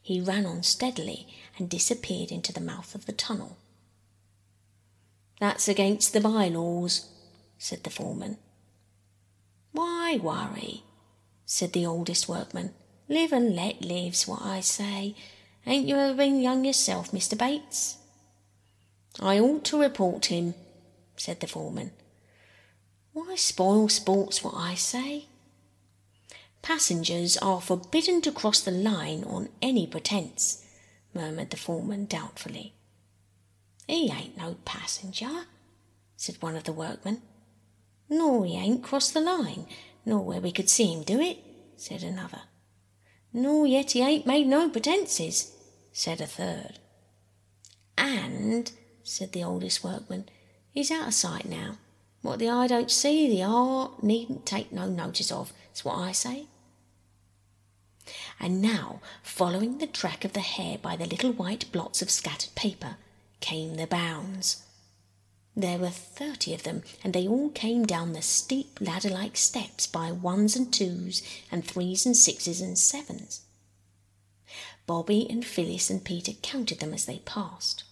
He 0.01 0.21
ran 0.21 0.45
on 0.45 0.63
steadily 0.63 1.27
and 1.57 1.69
disappeared 1.69 2.31
into 2.31 2.53
the 2.53 2.61
mouth 2.61 2.95
of 2.95 3.05
the 3.05 3.11
tunnel. 3.11 3.57
That's 5.39 5.67
against 5.67 6.13
the 6.13 6.21
bylaws, 6.21 7.09
said 7.57 7.83
the 7.83 7.89
foreman. 7.89 8.37
Why 9.71 10.17
worry? 10.17 10.83
said 11.45 11.73
the 11.73 11.85
oldest 11.85 12.29
workman. 12.29 12.73
Live 13.09 13.33
and 13.33 13.55
let 13.55 13.83
live's 13.83 14.27
what 14.27 14.41
I 14.41 14.61
say. 14.61 15.15
Ain't 15.67 15.87
you 15.87 15.95
ever 15.95 16.13
been 16.13 16.41
young 16.41 16.63
yourself, 16.63 17.11
Mr. 17.11 17.37
Bates? 17.37 17.97
I 19.19 19.39
ought 19.39 19.63
to 19.65 19.81
report 19.81 20.27
him, 20.27 20.53
said 21.15 21.39
the 21.39 21.47
foreman. 21.47 21.91
Why 23.13 23.35
spoil 23.35 23.89
sport's 23.89 24.43
what 24.43 24.53
I 24.55 24.75
say? 24.75 25.25
Passengers 26.61 27.37
are 27.37 27.61
forbidden 27.61 28.21
to 28.21 28.31
cross 28.31 28.59
the 28.59 28.71
line 28.71 29.23
on 29.23 29.49
any 29.61 29.87
pretence, 29.87 30.65
murmured 31.13 31.49
the 31.49 31.57
foreman 31.57 32.05
doubtfully. 32.05 32.73
He 33.87 34.11
ain't 34.11 34.37
no 34.37 34.57
passenger, 34.65 35.45
said 36.17 36.41
one 36.41 36.55
of 36.55 36.65
the 36.65 36.73
workmen. 36.73 37.21
Nor 38.09 38.45
he 38.45 38.55
ain't 38.57 38.83
crossed 38.83 39.13
the 39.13 39.21
line, 39.21 39.65
nor 40.05 40.19
where 40.19 40.41
we 40.41 40.51
could 40.51 40.69
see 40.69 40.93
him 40.93 41.03
do 41.03 41.19
it, 41.19 41.37
said 41.75 42.03
another. 42.03 42.41
Nor 43.33 43.65
yet 43.65 43.91
he 43.91 44.01
ain't 44.01 44.27
made 44.27 44.47
no 44.47 44.69
pretences, 44.69 45.54
said 45.95 46.19
a 46.19 46.27
third. 46.27 46.77
And, 47.97 48.69
said 49.01 49.31
the 49.31 49.45
oldest 49.45 49.81
workman, 49.81 50.25
he's 50.69 50.91
out 50.91 51.07
of 51.07 51.13
sight 51.13 51.45
now. 51.45 51.77
What 52.21 52.39
the 52.39 52.49
eye 52.49 52.67
don't 52.67 52.91
see, 52.91 53.29
the 53.29 53.47
heart 53.47 54.03
needn't 54.03 54.45
take 54.45 54.73
no 54.73 54.89
notice 54.89 55.31
of, 55.31 55.53
is 55.73 55.85
what 55.85 55.95
I 55.95 56.11
say. 56.11 56.47
And 58.41 58.61
now, 58.61 58.99
following 59.23 59.77
the 59.77 59.87
track 59.87 60.25
of 60.25 60.33
the 60.33 60.41
hare 60.41 60.77
by 60.77 60.97
the 60.97 61.05
little 61.05 61.31
white 61.31 61.71
blots 61.71 62.01
of 62.01 62.11
scattered 62.11 62.53
paper, 62.55 62.97
came 63.39 63.75
the 63.75 63.87
bounds. 63.87 64.63
There 65.55 65.79
were 65.79 65.87
thirty 65.87 66.53
of 66.53 66.63
them, 66.63 66.83
and 67.05 67.13
they 67.13 67.25
all 67.25 67.51
came 67.51 67.85
down 67.85 68.11
the 68.11 68.21
steep 68.21 68.79
ladder 68.81 69.09
like 69.09 69.37
steps 69.37 69.87
by 69.87 70.11
ones 70.11 70.57
and 70.57 70.73
twos, 70.73 71.23
and 71.49 71.63
threes 71.63 72.05
and 72.05 72.17
sixes 72.17 72.59
and 72.59 72.77
sevens. 72.77 73.44
Bobbie 74.87 75.27
and 75.29 75.45
Phyllis 75.45 75.89
and 75.89 76.03
Peter 76.03 76.33
counted 76.41 76.79
them 76.79 76.93
as 76.93 77.05
they 77.05 77.19
passed. 77.19 77.83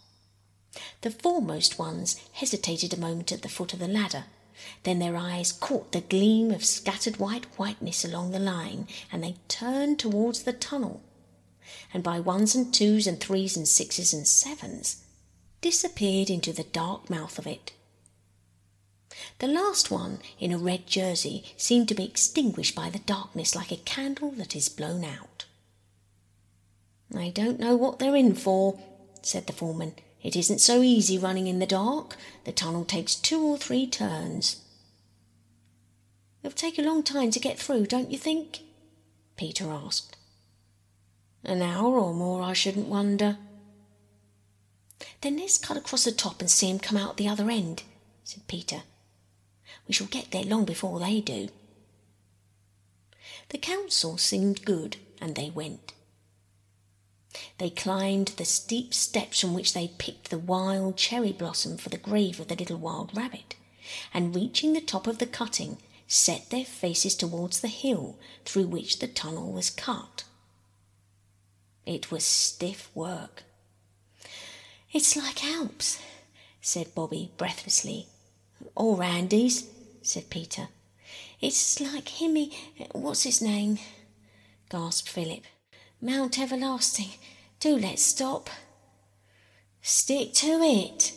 The 1.02 1.12
foremost 1.12 1.78
ones 1.78 2.20
hesitated 2.34 2.94
a 2.94 3.00
moment 3.00 3.32
at 3.32 3.42
the 3.42 3.50
foot 3.50 3.74
of 3.74 3.80
the 3.80 3.88
ladder. 3.88 4.26
Then 4.84 5.00
their 5.00 5.18
eyes 5.18 5.52
caught 5.52 5.92
the 5.92 6.02
gleam 6.02 6.52
of 6.52 6.64
scattered 6.64 7.18
white 7.18 7.46
whiteness 7.58 8.06
along 8.06 8.32
the 8.32 8.40
line, 8.40 8.88
and 9.12 9.24
they 9.24 9.36
turned 9.48 10.00
towards 10.00 10.44
the 10.44 10.54
tunnel. 10.54 11.02
And 11.94 12.04
by 12.04 12.20
ones 12.20 12.56
and 12.56 12.74
twos 12.74 13.08
and 13.08 13.20
threes 13.20 13.58
and 13.58 13.68
sixes 13.68 14.14
and 14.14 14.28
sevens, 14.28 15.04
disappeared 15.62 16.30
into 16.30 16.54
the 16.54 16.64
dark 16.64 17.10
mouth 17.10 17.40
of 17.40 17.48
it. 17.48 17.74
The 19.40 19.48
last 19.48 19.92
one, 19.92 20.20
in 20.40 20.52
a 20.52 20.58
red 20.58 20.88
jersey, 20.88 21.44
seemed 21.58 21.88
to 21.90 21.96
be 21.96 22.06
extinguished 22.06 22.76
by 22.76 22.90
the 22.90 23.00
darkness 23.00 23.56
like 23.56 23.72
a 23.72 23.78
candle 23.78 24.32
that 24.32 24.56
is 24.56 24.70
blown 24.70 25.04
out. 25.04 25.46
I 27.16 27.30
don't 27.30 27.60
know 27.60 27.76
what 27.76 28.00
they're 28.00 28.16
in 28.16 28.36
for, 28.36 28.80
said 29.22 29.48
the 29.48 29.54
foreman. 29.54 29.96
It 30.22 30.36
isn't 30.36 30.60
so 30.60 30.82
easy 30.82 31.18
running 31.18 31.48
in 31.48 31.60
the 31.60 31.66
dark. 31.66 32.16
The 32.46 32.52
tunnel 32.52 32.86
takes 32.86 33.16
two 33.16 33.42
or 33.42 33.58
three 33.58 33.86
turns. 33.88 34.62
It'll 36.42 36.56
take 36.56 36.80
a 36.80 36.84
long 36.84 37.04
time 37.04 37.32
to 37.32 37.40
get 37.40 37.60
through, 37.60 37.88
don't 37.88 38.12
you 38.12 38.18
think? 38.18 38.62
Peter 39.38 39.70
asked. 39.72 40.16
An 41.44 41.62
hour 41.62 42.00
or 42.00 42.14
more, 42.14 42.42
I 42.42 42.54
shouldn't 42.54 42.88
wonder, 42.88 43.38
then 45.22 45.38
let's 45.38 45.58
cut 45.58 45.78
across 45.78 46.04
the 46.04 46.12
top 46.12 46.42
and 46.42 46.50
see 46.50 46.70
'em 46.70 46.80
come 46.80 46.98
out 46.98 47.18
the 47.18 47.28
other 47.28 47.50
end, 47.50 47.84
said 48.24 48.48
Peter. 48.48 48.84
We 49.88 49.94
shall 49.94 50.08
get 50.08 50.32
there 50.32 50.44
long 50.44 50.66
before 50.66 51.00
they 51.00 51.22
do. 51.22 51.50
The 53.50 53.58
counsel 53.58 54.18
seemed 54.18 54.66
good, 54.66 54.98
and 55.20 55.36
they 55.36 55.50
went. 55.50 55.94
They 57.58 57.70
climbed 57.70 58.30
the 58.30 58.46
steep 58.46 58.94
steps 58.94 59.40
from 59.40 59.54
which 59.54 59.74
they 59.74 59.88
picked 59.98 60.30
the 60.30 60.38
wild 60.38 60.98
cherry 60.98 61.32
blossom 61.32 61.78
for 61.78 61.90
the 61.90 61.98
grave 61.98 62.40
of 62.40 62.48
the 62.48 62.56
little 62.56 62.78
wild 62.78 63.16
rabbit, 63.16 63.56
and 64.14 64.36
reaching 64.36 64.74
the 64.74 64.82
top 64.82 65.08
of 65.08 65.18
the 65.18 65.26
cutting, 65.26 65.78
set 66.08 66.50
their 66.50 66.66
faces 66.66 67.16
towards 67.16 67.62
the 67.62 67.68
hill 67.68 68.18
through 68.46 68.68
which 68.68 69.00
the 69.00 69.08
tunnel 69.08 69.52
was 69.52 69.70
cut. 69.70 70.24
It 71.86 72.12
was 72.12 72.24
stiff 72.24 72.90
work. 72.96 73.44
It's 74.92 75.18
like 75.18 75.44
Alps, 75.44 76.00
said 76.62 76.94
Bobbie 76.94 77.32
breathlessly. 77.36 78.08
Or 78.76 79.04
Andes, 79.04 79.68
said 80.02 80.30
Peter. 80.30 80.70
It's 81.42 81.82
like 81.82 82.06
Himmy. 82.06 82.54
What's 82.92 83.24
his 83.24 83.42
name? 83.42 83.80
gasped 84.70 85.10
Philip. 85.10 85.44
Mount 86.04 86.38
Everlasting. 86.38 87.12
Do 87.62 87.78
let's 87.78 88.04
stop. 88.04 88.50
Stick 89.82 90.34
to 90.34 90.60
it, 90.62 91.14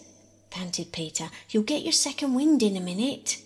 panted 0.49 0.93
Peter. 0.93 1.29
You'll 1.51 1.65
get 1.65 1.83
your 1.83 1.91
second 1.91 2.35
wind 2.35 2.63
in 2.63 2.77
a 2.77 2.81
minute. 2.81 3.43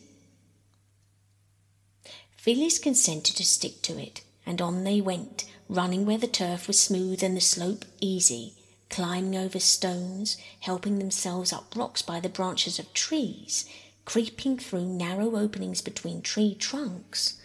Phyllis 2.36 2.78
consented 2.78 3.36
to 3.36 3.44
stick 3.46 3.80
to 3.80 3.98
it, 3.98 4.20
and 4.44 4.60
on 4.60 4.84
they 4.84 5.00
went, 5.00 5.46
running 5.66 6.04
where 6.04 6.18
the 6.18 6.26
turf 6.26 6.68
was 6.68 6.78
smooth 6.78 7.22
and 7.22 7.34
the 7.34 7.40
slope 7.40 7.86
easy, 8.02 8.52
climbing 8.90 9.34
over 9.34 9.58
stones, 9.58 10.36
helping 10.60 10.98
themselves 10.98 11.54
up 11.54 11.74
rocks 11.74 12.02
by 12.02 12.20
the 12.20 12.28
branches 12.28 12.78
of 12.78 12.92
trees, 12.92 13.64
creeping 14.04 14.58
through 14.58 14.84
narrow 14.84 15.36
openings 15.36 15.80
between 15.80 16.20
tree 16.20 16.54
trunks 16.54 17.40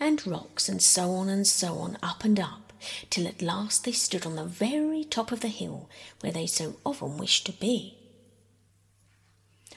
and 0.00 0.26
rocks, 0.26 0.68
and 0.68 0.82
so 0.82 1.12
on 1.12 1.28
and 1.28 1.46
so 1.46 1.74
on, 1.78 1.96
up 2.02 2.24
and 2.24 2.40
up, 2.40 2.65
till 3.10 3.26
at 3.26 3.42
last 3.42 3.84
they 3.84 3.92
stood 3.92 4.26
on 4.26 4.36
the 4.36 4.44
very 4.44 5.04
top 5.04 5.32
of 5.32 5.40
the 5.40 5.48
hill 5.48 5.88
where 6.20 6.32
they 6.32 6.46
so 6.46 6.76
often 6.84 7.18
wished 7.18 7.46
to 7.46 7.52
be. 7.52 7.96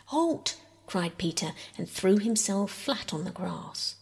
Halt! 0.06 0.58
cried 0.90 1.20
Peter, 1.20 1.52
and 1.78 1.88
threw 1.88 2.18
himself 2.18 2.72
flat 2.72 3.14
on 3.14 3.24
the 3.24 3.32
grass. 3.32 3.96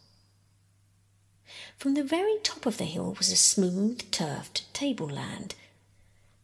From 1.78 1.96
the 1.96 2.04
very 2.04 2.38
top 2.44 2.66
of 2.66 2.78
the 2.78 2.86
hill 2.86 3.14
was 3.18 3.30
a 3.30 3.36
smooth, 3.36 4.10
turfed 4.10 4.74
tableland, 4.74 5.54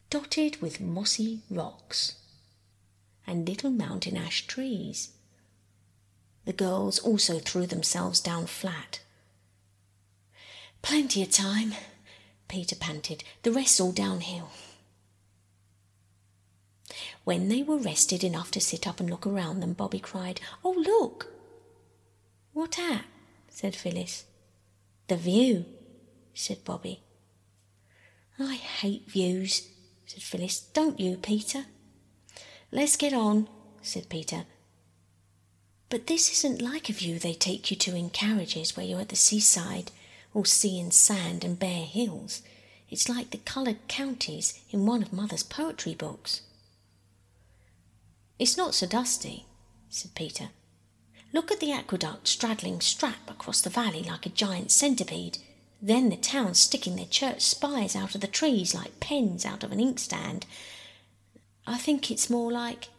dotted 0.09 0.61
with 0.61 0.81
mossy 0.81 1.39
rocks 1.49 2.15
and 3.25 3.47
little 3.47 3.71
mountain 3.71 4.17
ash 4.17 4.45
trees. 4.45 5.11
The 6.43 6.53
girls 6.53 6.99
also 6.99 7.39
threw 7.39 7.65
themselves 7.65 8.19
down 8.19 8.47
flat. 8.47 8.99
Plenty 10.81 11.23
of 11.23 11.31
time, 11.31 11.73
Peter 12.53 12.75
panted. 12.75 13.23
The 13.41 13.51
rest's 13.51 13.79
all 13.79 13.91
downhill. 13.91 14.51
When 17.23 17.49
they 17.49 17.63
were 17.63 17.77
rested 17.77 18.23
enough 18.23 18.51
to 18.51 18.61
sit 18.61 18.85
up 18.87 18.99
and 18.99 19.09
look 19.09 19.25
around 19.25 19.59
them, 19.59 19.73
Bobbie 19.73 19.99
cried, 19.99 20.39
Oh, 20.63 20.69
look! 20.69 21.33
What 22.53 22.77
at? 22.77 23.05
said 23.49 23.75
Phyllis. 23.75 24.25
The 25.07 25.17
view, 25.17 25.65
said 26.35 26.63
Bobbie. 26.63 27.01
I 28.37 28.53
hate 28.53 29.09
views, 29.09 29.67
said 30.05 30.21
Phyllis. 30.21 30.59
Don't 30.59 30.99
you, 30.99 31.17
Peter? 31.17 31.65
Let's 32.71 32.97
get 32.97 33.13
on, 33.13 33.47
said 33.81 34.09
Peter. 34.09 34.45
But 35.89 36.05
this 36.05 36.31
isn't 36.31 36.61
like 36.61 36.87
a 36.87 36.93
view 36.93 37.17
they 37.17 37.33
take 37.33 37.71
you 37.71 37.77
to 37.77 37.95
in 37.95 38.11
carriages 38.11 38.77
where 38.77 38.85
you're 38.85 39.01
at 39.01 39.09
the 39.09 39.15
seaside, 39.15 39.91
all 40.33 40.45
sea 40.45 40.79
and 40.79 40.93
sand 40.93 41.43
and 41.43 41.59
bare 41.59 41.85
hills. 41.85 42.41
It's 42.89 43.09
like 43.09 43.31
the 43.31 43.37
coloured 43.39 43.87
counties 43.87 44.59
in 44.71 44.85
one 44.85 45.01
of 45.01 45.13
Mother's 45.13 45.43
poetry 45.43 45.95
books. 45.95 46.41
It's 48.39 48.57
not 48.57 48.73
so 48.73 48.87
dusty, 48.87 49.45
said 49.89 50.15
Peter. 50.15 50.49
Look 51.31 51.51
at 51.51 51.59
the 51.59 51.71
aqueduct 51.71 52.27
straddling 52.27 52.81
strap 52.81 53.29
across 53.29 53.61
the 53.61 53.69
valley 53.69 54.03
like 54.03 54.25
a 54.25 54.29
giant 54.29 54.71
centipede. 54.71 55.39
Then 55.81 56.09
the 56.09 56.17
town 56.17 56.53
sticking 56.53 56.95
their 56.95 57.05
church 57.05 57.41
spires 57.41 57.95
out 57.95 58.15
of 58.15 58.21
the 58.21 58.27
trees 58.27 58.75
like 58.75 58.99
pens 58.99 59.45
out 59.45 59.63
of 59.63 59.71
an 59.71 59.79
inkstand. 59.79 60.45
I 61.65 61.77
think 61.77 62.11
it's 62.11 62.29
more 62.29 62.51
like. 62.51 62.89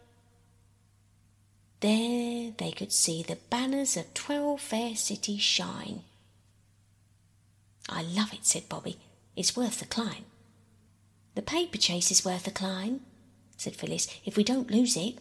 There 1.80 2.52
they 2.56 2.72
could 2.72 2.92
see 2.92 3.22
the 3.22 3.38
banners 3.50 3.96
of 3.96 4.12
twelve 4.14 4.60
fair 4.60 4.96
cities 4.96 5.42
shine. 5.42 6.02
I 7.88 8.02
love 8.02 8.32
it, 8.32 8.46
said 8.46 8.68
Bobbie. 8.68 8.98
It's 9.36 9.56
worth 9.56 9.80
the 9.80 9.86
climb. 9.86 10.24
The 11.34 11.42
paper 11.42 11.78
chase 11.78 12.10
is 12.10 12.24
worth 12.24 12.44
the 12.44 12.50
climb, 12.50 13.00
said 13.56 13.74
Phyllis, 13.76 14.08
if 14.24 14.36
we 14.36 14.44
don't 14.44 14.70
lose 14.70 14.96
it. 14.96 15.16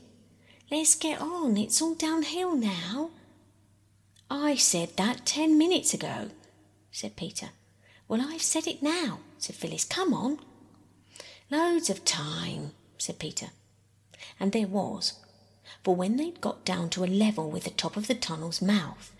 Let's 0.71 0.95
get 0.95 1.21
on, 1.21 1.57
it's 1.57 1.81
all 1.81 1.95
downhill 1.95 2.55
now. 2.55 3.11
I 4.29 4.55
said 4.55 4.97
that 4.97 5.25
ten 5.25 5.57
minutes 5.57 5.93
ago, 5.93 6.29
said 6.91 7.15
Peter. 7.15 7.49
Well, 8.07 8.21
I've 8.21 8.41
said 8.41 8.67
it 8.67 8.81
now, 8.81 9.19
said 9.37 9.55
Phyllis. 9.55 9.85
Come 9.85 10.13
on. 10.13 10.39
Loads 11.49 11.89
of 11.89 12.05
time, 12.05 12.71
said 12.97 13.19
Peter. 13.19 13.47
And 14.39 14.51
there 14.51 14.67
was, 14.67 15.13
for 15.83 15.95
when 15.95 16.17
they'd 16.17 16.41
got 16.41 16.65
down 16.65 16.89
to 16.91 17.03
a 17.03 17.05
level 17.05 17.49
with 17.49 17.63
the 17.65 17.69
top 17.69 17.97
of 17.97 18.07
the 18.07 18.15
tunnel's 18.15 18.61
mouth, 18.61 19.13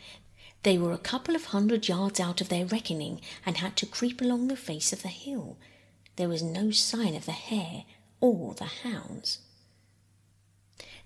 they 0.63 0.77
were 0.77 0.93
a 0.93 0.97
couple 0.97 1.35
of 1.35 1.45
hundred 1.45 1.87
yards 1.87 2.19
out 2.19 2.41
of 2.41 2.49
their 2.49 2.65
reckoning 2.65 3.21
and 3.45 3.57
had 3.57 3.75
to 3.77 3.85
creep 3.85 4.21
along 4.21 4.47
the 4.47 4.55
face 4.55 4.91
of 4.93 5.01
the 5.01 5.09
hill. 5.09 5.57
There 6.15 6.29
was 6.29 6.41
no 6.41 6.71
sign 6.71 7.15
of 7.15 7.25
the 7.25 7.31
hare 7.31 7.83
or 8.21 8.53
the 8.53 8.65
hounds. 8.83 9.39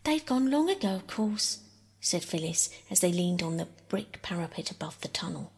They've 0.03 0.25
gone 0.25 0.51
long 0.51 0.69
ago, 0.69 0.95
of 0.95 1.07
course, 1.07 1.59
said 1.99 2.23
Phyllis 2.23 2.69
as 2.91 2.99
they 2.99 3.11
leaned 3.11 3.41
on 3.41 3.57
the 3.57 3.67
brick 3.89 4.21
parapet 4.21 4.71
above 4.71 5.01
the 5.01 5.07
tunnel. 5.07 5.51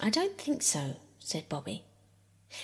I 0.00 0.10
don't 0.10 0.38
think 0.38 0.62
so, 0.62 0.96
said 1.18 1.48
Bobbie. 1.48 1.84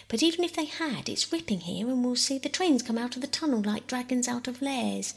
But 0.09 0.23
even 0.23 0.45
if 0.45 0.55
they 0.55 0.65
had, 0.65 1.09
it's 1.09 1.33
ripping 1.33 1.61
here, 1.61 1.89
and 1.89 2.05
we'll 2.05 2.17
see 2.17 2.39
the 2.39 2.49
trains 2.49 2.83
come 2.83 2.97
out 2.97 3.17
of 3.17 3.23
the 3.23 3.29
tunnel 3.29 3.61
like 3.61 3.87
dragons 3.87 4.29
out 4.29 4.49
of 4.49 4.63
lairs. 4.63 5.15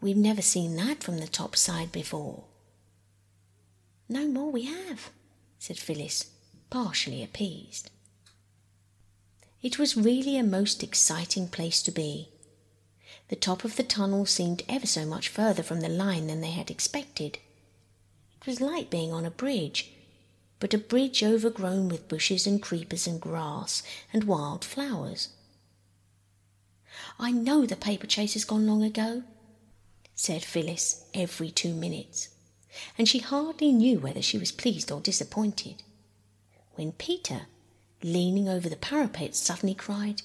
We've 0.00 0.16
never 0.16 0.42
seen 0.42 0.74
that 0.76 1.02
from 1.02 1.18
the 1.18 1.28
top 1.28 1.54
side 1.54 1.92
before. 1.92 2.44
No 4.14 4.28
more 4.28 4.52
we 4.52 4.62
have, 4.66 5.10
said 5.58 5.76
Phyllis, 5.76 6.30
partially 6.70 7.22
appeased. 7.22 7.90
It 9.60 9.78
was 9.78 9.96
really 9.96 10.38
a 10.38 10.44
most 10.44 10.84
exciting 10.84 11.48
place 11.48 11.82
to 11.82 11.90
be, 11.90 12.28
the 13.28 13.36
top 13.36 13.64
of 13.64 13.76
the 13.76 13.82
tunnel 13.82 14.26
seemed 14.26 14.62
ever 14.68 14.86
so 14.86 15.06
much 15.06 15.28
further 15.28 15.62
from 15.62 15.80
the 15.80 15.88
line 15.88 16.26
than 16.26 16.40
they 16.40 16.50
had 16.50 16.70
expected. 16.70 17.38
It 18.40 18.46
was 18.46 18.60
like 18.60 18.90
being 18.90 19.12
on 19.12 19.24
a 19.24 19.30
bridge, 19.30 19.92
but 20.60 20.74
a 20.74 20.78
bridge 20.78 21.22
overgrown 21.22 21.88
with 21.88 22.08
bushes 22.08 22.46
and 22.46 22.62
creepers 22.62 23.06
and 23.06 23.20
grass 23.20 23.82
and 24.12 24.24
wild 24.24 24.64
flowers. 24.64 25.30
I 27.18 27.32
know 27.32 27.66
the 27.66 27.76
paper 27.76 28.06
chase 28.06 28.34
has 28.34 28.44
gone 28.44 28.66
long 28.66 28.84
ago, 28.84 29.22
said 30.14 30.44
Phyllis 30.44 31.04
every 31.14 31.50
two 31.50 31.74
minutes, 31.74 32.28
and 32.98 33.08
she 33.08 33.18
hardly 33.18 33.72
knew 33.72 33.98
whether 33.98 34.22
she 34.22 34.38
was 34.38 34.52
pleased 34.52 34.90
or 34.90 35.00
disappointed. 35.00 35.82
When 36.74 36.92
Peter, 36.92 37.42
leaning 38.02 38.48
over 38.48 38.68
the 38.68 38.76
parapet, 38.76 39.34
suddenly 39.34 39.74
cried, 39.74 40.22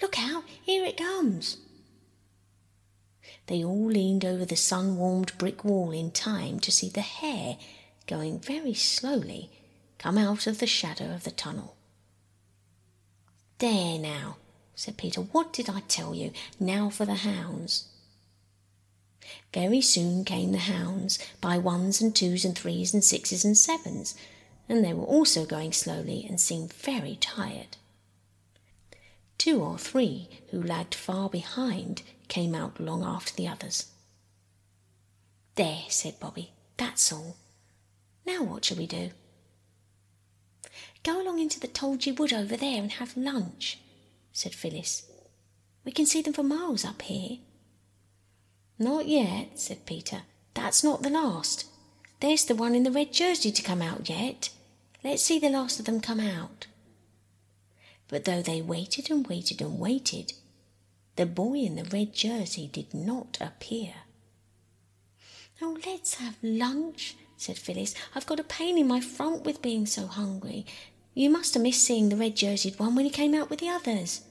Look 0.00 0.18
out, 0.18 0.44
here 0.62 0.84
it 0.84 0.96
comes! 0.96 1.58
They 3.46 3.64
all 3.64 3.86
leaned 3.86 4.24
over 4.24 4.44
the 4.44 4.56
sun 4.56 4.96
warmed 4.96 5.36
brick 5.38 5.64
wall 5.64 5.90
in 5.90 6.10
time 6.10 6.60
to 6.60 6.72
see 6.72 6.88
the 6.88 7.00
hare, 7.00 7.56
going 8.06 8.38
very 8.38 8.74
slowly, 8.74 9.50
come 9.98 10.18
out 10.18 10.46
of 10.46 10.58
the 10.58 10.66
shadow 10.66 11.12
of 11.14 11.24
the 11.24 11.30
tunnel. 11.30 11.76
There 13.58 13.98
now, 13.98 14.36
said 14.74 14.96
Peter, 14.96 15.20
what 15.20 15.52
did 15.52 15.68
I 15.68 15.80
tell 15.80 16.14
you? 16.14 16.32
Now 16.58 16.90
for 16.90 17.04
the 17.04 17.14
hounds. 17.14 17.88
Very 19.52 19.80
soon 19.80 20.24
came 20.24 20.52
the 20.52 20.58
hounds, 20.58 21.18
by 21.40 21.58
ones 21.58 22.00
and 22.00 22.14
twos 22.14 22.44
and 22.44 22.56
threes 22.56 22.94
and 22.94 23.04
sixes 23.04 23.44
and 23.44 23.56
sevens, 23.56 24.14
and 24.68 24.84
they 24.84 24.92
were 24.92 25.04
also 25.04 25.44
going 25.44 25.72
slowly 25.72 26.24
and 26.28 26.40
seemed 26.40 26.72
very 26.72 27.16
tired. 27.16 27.76
Two 29.38 29.60
or 29.60 29.76
three, 29.78 30.28
who 30.50 30.62
lagged 30.62 30.94
far 30.94 31.28
behind, 31.28 32.02
came 32.28 32.54
out 32.54 32.80
long 32.80 33.04
after 33.04 33.34
the 33.34 33.48
others. 33.48 33.86
There, 35.56 35.82
said 35.88 36.18
Bobbie, 36.20 36.52
that's 36.76 37.12
all. 37.12 37.36
Now 38.24 38.42
what 38.42 38.64
shall 38.64 38.78
we 38.78 38.86
do? 38.86 39.10
Go 41.02 41.20
along 41.20 41.40
into 41.40 41.58
the 41.58 41.68
Tolgee 41.68 42.16
Wood 42.16 42.32
over 42.32 42.56
there 42.56 42.80
and 42.80 42.92
have 42.92 43.16
lunch, 43.16 43.78
said 44.32 44.54
Phyllis. 44.54 45.10
We 45.84 45.92
can 45.92 46.06
see 46.06 46.22
them 46.22 46.32
for 46.32 46.44
miles 46.44 46.84
up 46.84 47.02
here. 47.02 47.38
Not 48.82 49.06
yet, 49.06 49.60
said 49.60 49.86
Peter. 49.86 50.22
That's 50.54 50.82
not 50.82 51.04
the 51.04 51.10
last. 51.10 51.66
There's 52.18 52.44
the 52.44 52.56
one 52.56 52.74
in 52.74 52.82
the 52.82 52.90
red 52.90 53.12
jersey 53.12 53.52
to 53.52 53.62
come 53.62 53.80
out 53.80 54.10
yet. 54.10 54.50
Let's 55.04 55.22
see 55.22 55.38
the 55.38 55.50
last 55.50 55.78
of 55.78 55.84
them 55.86 56.00
come 56.00 56.18
out. 56.18 56.66
But 58.08 58.24
though 58.24 58.42
they 58.42 58.60
waited 58.60 59.08
and 59.08 59.24
waited 59.24 59.62
and 59.62 59.78
waited, 59.78 60.32
the 61.14 61.26
boy 61.26 61.58
in 61.58 61.76
the 61.76 61.84
red 61.84 62.12
jersey 62.12 62.66
did 62.72 62.92
not 62.92 63.38
appear. 63.40 63.94
Oh, 65.60 65.78
let's 65.86 66.14
have 66.14 66.38
lunch, 66.42 67.14
said 67.36 67.58
Phyllis. 67.58 67.94
I've 68.16 68.26
got 68.26 68.40
a 68.40 68.44
pain 68.44 68.78
in 68.78 68.88
my 68.88 68.98
front 69.00 69.44
with 69.44 69.62
being 69.62 69.86
so 69.86 70.08
hungry. 70.08 70.66
You 71.14 71.30
must 71.30 71.54
have 71.54 71.62
missed 71.62 71.84
seeing 71.84 72.08
the 72.08 72.16
red 72.16 72.34
jerseyed 72.34 72.80
one 72.80 72.96
when 72.96 73.04
he 73.04 73.12
came 73.12 73.32
out 73.32 73.48
with 73.48 73.60
the 73.60 73.68
others. 73.68 74.22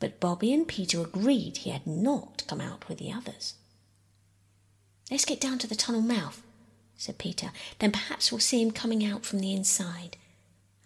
But 0.00 0.20
Bobbie 0.20 0.52
and 0.52 0.66
Peter 0.66 1.00
agreed 1.00 1.58
he 1.58 1.70
had 1.70 1.86
not 1.86 2.44
come 2.46 2.60
out 2.60 2.88
with 2.88 2.98
the 2.98 3.12
others. 3.12 3.54
Let's 5.10 5.24
get 5.24 5.40
down 5.40 5.58
to 5.58 5.66
the 5.66 5.74
tunnel 5.74 6.02
mouth, 6.02 6.42
said 6.96 7.18
Peter. 7.18 7.50
Then 7.78 7.92
perhaps 7.92 8.30
we'll 8.30 8.40
see 8.40 8.62
him 8.62 8.70
coming 8.70 9.04
out 9.04 9.24
from 9.24 9.40
the 9.40 9.52
inside. 9.52 10.16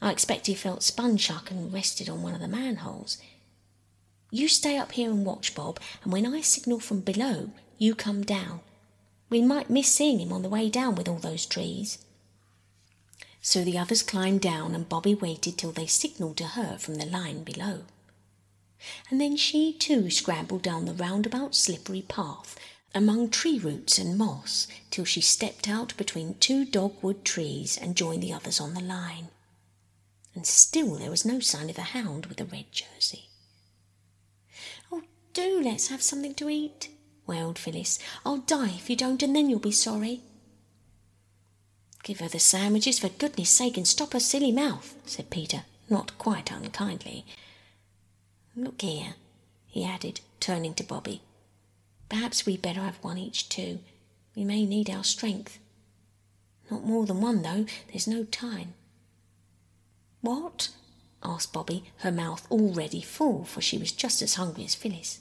I 0.00 0.10
expect 0.10 0.46
he 0.46 0.54
felt 0.54 0.82
sponge 0.82 1.20
shock 1.20 1.50
and 1.50 1.72
rested 1.72 2.08
on 2.08 2.22
one 2.22 2.34
of 2.34 2.40
the 2.40 2.48
manholes. 2.48 3.18
You 4.30 4.48
stay 4.48 4.78
up 4.78 4.92
here 4.92 5.10
and 5.10 5.26
watch, 5.26 5.54
Bob, 5.54 5.78
and 6.02 6.12
when 6.12 6.26
I 6.26 6.40
signal 6.40 6.80
from 6.80 7.00
below, 7.00 7.50
you 7.78 7.94
come 7.94 8.22
down. 8.22 8.60
We 9.28 9.42
might 9.42 9.70
miss 9.70 9.88
seeing 9.88 10.20
him 10.20 10.32
on 10.32 10.42
the 10.42 10.48
way 10.48 10.70
down 10.70 10.94
with 10.94 11.08
all 11.08 11.18
those 11.18 11.46
trees. 11.46 11.98
So 13.42 13.62
the 13.64 13.76
others 13.76 14.02
climbed 14.02 14.40
down, 14.40 14.74
and 14.74 14.88
Bobbie 14.88 15.14
waited 15.14 15.58
till 15.58 15.72
they 15.72 15.86
signalled 15.86 16.36
to 16.38 16.44
her 16.44 16.78
from 16.78 16.94
the 16.94 17.06
line 17.06 17.44
below. 17.44 17.82
And 19.12 19.20
then 19.20 19.36
she 19.36 19.74
too 19.74 20.08
scrambled 20.08 20.62
down 20.62 20.86
the 20.86 20.94
roundabout 20.94 21.54
slippery 21.54 22.00
path 22.00 22.58
among 22.94 23.28
tree 23.28 23.58
roots 23.58 23.98
and 23.98 24.16
moss 24.16 24.66
till 24.90 25.04
she 25.04 25.20
stepped 25.20 25.68
out 25.68 25.94
between 25.98 26.36
two 26.36 26.64
dogwood 26.64 27.22
trees 27.22 27.76
and 27.76 27.94
joined 27.94 28.22
the 28.22 28.32
others 28.32 28.58
on 28.58 28.72
the 28.72 28.80
line. 28.80 29.28
And 30.34 30.46
still 30.46 30.94
there 30.94 31.10
was 31.10 31.26
no 31.26 31.40
sign 31.40 31.68
of 31.68 31.76
the 31.76 31.92
hound 31.92 32.24
with 32.24 32.38
the 32.38 32.46
red 32.46 32.72
jersey. 32.72 33.28
Oh, 34.90 35.02
do 35.34 35.60
let's 35.62 35.88
have 35.88 36.00
something 36.00 36.32
to 36.36 36.48
eat, 36.48 36.88
wailed 37.26 37.58
Phyllis. 37.58 37.98
I'll 38.24 38.38
die 38.38 38.76
if 38.76 38.88
you 38.88 38.96
don't, 38.96 39.22
and 39.22 39.36
then 39.36 39.50
you'll 39.50 39.58
be 39.58 39.72
sorry. 39.72 40.22
Give 42.02 42.20
her 42.20 42.28
the 42.28 42.38
sandwiches 42.38 42.98
for 42.98 43.10
goodness 43.10 43.50
sake 43.50 43.76
and 43.76 43.86
stop 43.86 44.14
her 44.14 44.20
silly 44.20 44.52
mouth, 44.52 44.94
said 45.04 45.28
Peter, 45.28 45.64
not 45.90 46.16
quite 46.16 46.50
unkindly. 46.50 47.26
Look 48.54 48.82
here, 48.82 49.14
he 49.66 49.84
added, 49.84 50.20
turning 50.40 50.74
to 50.74 50.84
Bobbie. 50.84 51.22
Perhaps 52.08 52.44
we'd 52.44 52.60
better 52.60 52.80
have 52.80 53.02
one 53.02 53.16
each 53.16 53.48
too. 53.48 53.78
We 54.36 54.44
may 54.44 54.66
need 54.66 54.90
our 54.90 55.04
strength. 55.04 55.58
Not 56.70 56.84
more 56.84 57.06
than 57.06 57.20
one, 57.20 57.42
though. 57.42 57.66
There's 57.88 58.06
no 58.06 58.24
time. 58.24 58.74
What? 60.20 60.70
asked 61.22 61.52
Bobbie, 61.52 61.84
her 61.98 62.12
mouth 62.12 62.46
already 62.50 63.00
full, 63.00 63.44
for 63.44 63.60
she 63.60 63.78
was 63.78 63.92
just 63.92 64.22
as 64.22 64.34
hungry 64.34 64.64
as 64.64 64.74
Phyllis. 64.74 65.20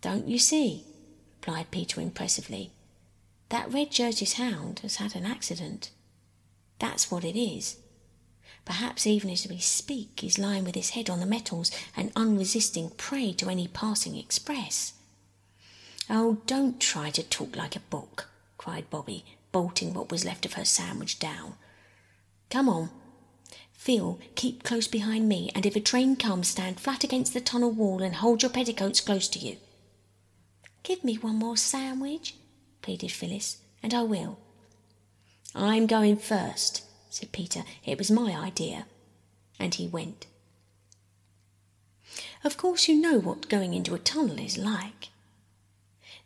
Don't 0.00 0.28
you 0.28 0.38
see? 0.38 0.84
replied 1.36 1.70
Peter 1.70 2.00
impressively. 2.00 2.72
That 3.48 3.72
red 3.72 3.90
jersey's 3.90 4.34
hound 4.34 4.80
has 4.80 4.96
had 4.96 5.14
an 5.14 5.26
accident. 5.26 5.90
That's 6.78 7.10
what 7.10 7.24
it 7.24 7.38
is. 7.38 7.76
Perhaps 8.64 9.06
even 9.06 9.30
as 9.30 9.46
we 9.48 9.58
speak, 9.58 10.20
he's 10.20 10.38
lying 10.38 10.64
with 10.64 10.74
his 10.74 10.90
head 10.90 11.10
on 11.10 11.20
the 11.20 11.26
metals, 11.26 11.70
an 11.96 12.12
unresisting 12.14 12.90
prey 12.90 13.32
to 13.32 13.48
any 13.48 13.68
passing 13.68 14.16
express. 14.16 14.94
Oh, 16.08 16.38
don't 16.46 16.80
try 16.80 17.10
to 17.10 17.22
talk 17.22 17.56
like 17.56 17.76
a 17.76 17.80
book, 17.80 18.28
cried 18.58 18.88
Bobbie, 18.90 19.24
bolting 19.50 19.94
what 19.94 20.10
was 20.10 20.24
left 20.24 20.46
of 20.46 20.54
her 20.54 20.64
sandwich 20.64 21.18
down. 21.18 21.54
Come 22.50 22.68
on. 22.68 22.90
Phil, 23.72 24.20
keep 24.36 24.62
close 24.62 24.86
behind 24.86 25.28
me, 25.28 25.50
and 25.54 25.66
if 25.66 25.74
a 25.74 25.80
train 25.80 26.14
comes, 26.14 26.48
stand 26.48 26.78
flat 26.78 27.02
against 27.02 27.34
the 27.34 27.40
tunnel 27.40 27.72
wall 27.72 28.00
and 28.00 28.16
hold 28.16 28.42
your 28.42 28.50
petticoats 28.50 29.00
close 29.00 29.26
to 29.28 29.40
you. 29.40 29.56
Give 30.84 31.02
me 31.02 31.16
one 31.16 31.36
more 31.36 31.56
sandwich, 31.56 32.36
pleaded 32.80 33.10
Phyllis, 33.10 33.58
and 33.82 33.92
I 33.92 34.02
will. 34.02 34.38
I'm 35.54 35.86
going 35.86 36.16
first, 36.16 36.82
said 37.12 37.32
Peter. 37.32 37.64
It 37.84 37.98
was 37.98 38.10
my 38.10 38.32
idea. 38.32 38.86
And 39.58 39.74
he 39.74 39.86
went. 39.86 40.26
Of 42.44 42.56
course, 42.56 42.88
you 42.88 43.00
know 43.00 43.18
what 43.18 43.48
going 43.48 43.74
into 43.74 43.94
a 43.94 43.98
tunnel 43.98 44.38
is 44.38 44.58
like. 44.58 45.08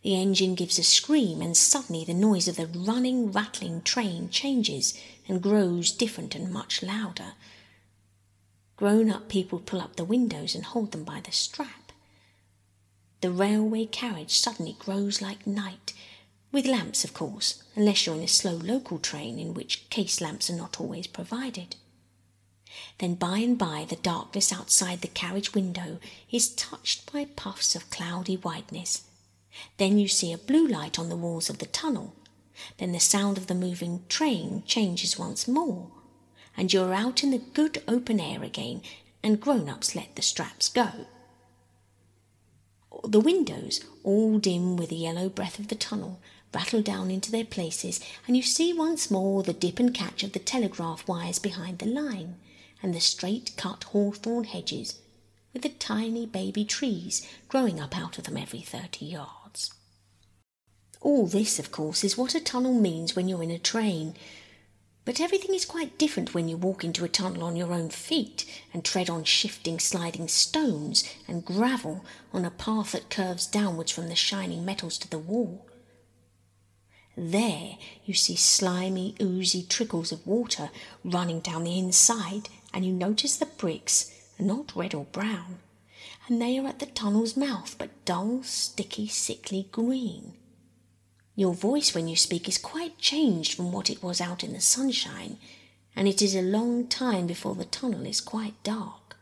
The 0.03 0.15
engine 0.15 0.55
gives 0.55 0.79
a 0.79 0.85
scream, 0.85 1.43
and 1.43 1.57
suddenly 1.57 2.05
the 2.05 2.15
noise 2.15 2.47
of 2.47 2.57
the 2.57 2.67
running, 2.67 3.33
rattling 3.33 3.83
train 3.83 4.31
changes 4.31 4.95
and 5.29 5.43
grows 5.43 5.91
different 5.91 6.35
and 6.35 6.53
much 6.53 6.83
louder. 6.83 7.33
Grown 8.77 9.11
up 9.11 9.29
people 9.29 9.59
pull 9.59 9.81
up 9.81 9.97
the 9.97 10.05
windows 10.05 10.55
and 10.55 10.65
hold 10.65 10.93
them 10.93 11.03
by 11.03 11.21
the 11.21 11.33
strap. 11.33 11.93
The 13.21 13.31
railway 13.31 13.87
carriage 13.87 14.39
suddenly 14.39 14.77
grows 14.79 15.21
like 15.21 15.47
night, 15.47 15.93
with 16.57 16.67
lamps, 16.67 17.05
of 17.05 17.15
course, 17.15 17.63
unless 17.77 18.07
you're 18.07 18.17
in 18.17 18.23
a 18.23 18.29
slow 18.29 18.55
local 18.55 18.99
train, 18.99 19.39
in 19.39 19.55
which 19.55 19.89
case 19.91 20.21
lamps 20.21 20.51
are 20.51 20.57
not 20.57 20.81
always 20.81 21.07
provided. 21.07 21.77
Then 22.99 23.15
by 23.15 23.39
and 23.39 23.57
by 23.57 23.87
the 23.89 23.97
darkness 23.97 24.53
outside 24.53 25.03
the 25.03 25.09
carriage 25.09 25.55
window 25.55 25.99
is 26.31 26.49
touched 26.49 27.13
by 27.13 27.27
puffs 27.27 27.77
of 27.77 27.91
cloudy 27.91 28.37
whiteness 28.37 29.05
then 29.77 29.99
you 29.99 30.09
see 30.09 30.33
a 30.33 30.39
blue 30.39 30.67
light 30.67 30.99
on 30.99 31.09
the 31.09 31.17
walls 31.17 31.51
of 31.51 31.59
the 31.59 31.67
tunnel. 31.67 32.15
Then 32.79 32.93
the 32.93 33.01
sound 33.01 33.39
of 33.39 33.47
the 33.47 33.55
moving 33.55 34.05
train 34.09 34.63
changes 34.67 35.19
once 35.19 35.47
more, 35.47 35.91
and 36.57 36.73
you're 36.73 36.95
out 36.95 37.23
in 37.23 37.31
the 37.31 37.39
good 37.39 37.83
open 37.87 38.19
air 38.19 38.43
again, 38.43 38.83
and 39.23 39.41
grown 39.41 39.69
ups 39.69 39.95
let 39.95 40.17
the 40.17 40.23
straps 40.23 40.69
go. 40.69 41.07
The 43.05 43.21
windows, 43.21 43.81
all 44.03 44.39
dim 44.39 44.77
with 44.77 44.89
the 44.89 44.97
yellow 44.97 45.29
breath 45.29 45.59
of 45.59 45.69
the 45.69 45.75
tunnel, 45.75 46.21
rattle 46.57 46.81
down 46.81 47.11
into 47.11 47.31
their 47.31 47.45
places, 47.45 48.01
and 48.27 48.35
you 48.35 48.43
see 48.43 48.73
once 48.73 49.11
more 49.11 49.43
the 49.43 49.53
dip 49.53 49.79
and 49.79 49.93
catch 49.93 50.23
of 50.23 50.33
the 50.33 50.39
telegraph 50.39 51.07
wires 51.07 51.39
behind 51.39 51.79
the 51.79 51.87
line, 51.87 52.37
and 52.83 52.95
the 52.95 53.01
straight 53.01 53.53
cut 53.59 53.85
hawthorn 53.85 54.45
hedges, 54.45 54.99
with 55.53 55.61
the 55.61 55.69
tiny 55.69 56.25
baby 56.25 56.65
trees 56.65 57.29
growing 57.49 57.79
up 57.79 57.95
out 57.97 58.17
of 58.17 58.25
them 58.25 58.39
every 58.39 58.63
thirty 58.63 59.05
yards. 59.05 59.75
All 61.03 61.27
this, 61.27 61.59
of 61.59 61.71
course, 61.71 62.03
is 62.03 62.17
what 62.17 62.35
a 62.35 62.41
tunnel 62.41 62.73
means 62.73 63.15
when 63.15 63.29
you're 63.29 63.43
in 63.43 63.51
a 63.51 63.59
train. 63.59 64.15
But 65.05 65.21
everything 65.21 65.55
is 65.55 65.67
quite 65.67 65.99
different 65.99 66.33
when 66.33 66.49
you 66.49 66.57
walk 66.57 66.83
into 66.83 67.05
a 67.05 67.09
tunnel 67.09 67.45
on 67.45 67.55
your 67.55 67.73
own 67.73 67.91
feet 67.91 68.47
and 68.73 68.83
tread 68.83 69.11
on 69.11 69.25
shifting, 69.25 69.79
sliding 69.79 70.27
stones 70.27 71.05
and 71.29 71.45
gravel 71.45 72.05
on 72.33 72.47
a 72.47 72.51
path 72.51 72.93
that 72.93 73.11
curves 73.11 73.47
downwards 73.47 73.93
from 73.93 74.09
the 74.09 74.17
shining 74.17 74.65
metals 74.65 74.97
to 74.99 75.11
the 75.11 75.19
wall. 75.19 75.66
There 77.17 77.79
you 78.05 78.13
see 78.13 78.37
slimy, 78.37 79.15
oozy 79.21 79.63
trickles 79.63 80.13
of 80.13 80.27
water 80.27 80.69
running 81.03 81.41
down 81.41 81.65
the 81.65 81.79
inside, 81.79 82.51
and 82.75 82.85
you 82.85 82.93
notice 82.93 83.37
the 83.37 83.47
bricks 83.47 84.13
are 84.39 84.45
not 84.45 84.77
red 84.77 84.93
or 84.95 85.07
brown, 85.07 85.61
and 86.29 86.43
they 86.43 86.59
are 86.59 86.67
at 86.67 86.79
the 86.79 86.87
tunnel's 86.87 87.37
mouth, 87.37 87.75
but 87.79 88.05
dull, 88.05 88.43
sticky, 88.43 89.09
sickly 89.09 89.69
green. 89.73 90.35
Your 91.35 91.55
voice 91.55 91.95
when 91.95 92.07
you 92.07 92.17
speak 92.17 92.49
is 92.49 92.59
quite 92.59 92.99
changed 92.99 93.55
from 93.55 93.73
what 93.73 93.89
it 93.89 94.03
was 94.03 94.21
out 94.21 94.45
in 94.45 94.53
the 94.53 94.61
sunshine, 94.61 95.39
and 95.95 96.07
it 96.07 96.21
is 96.21 96.35
a 96.35 96.43
long 96.43 96.87
time 96.87 97.27
before 97.27 97.55
the 97.55 97.65
tunnel 97.65 98.05
is 98.05 98.21
quite 98.21 98.63
dark. 98.63 99.17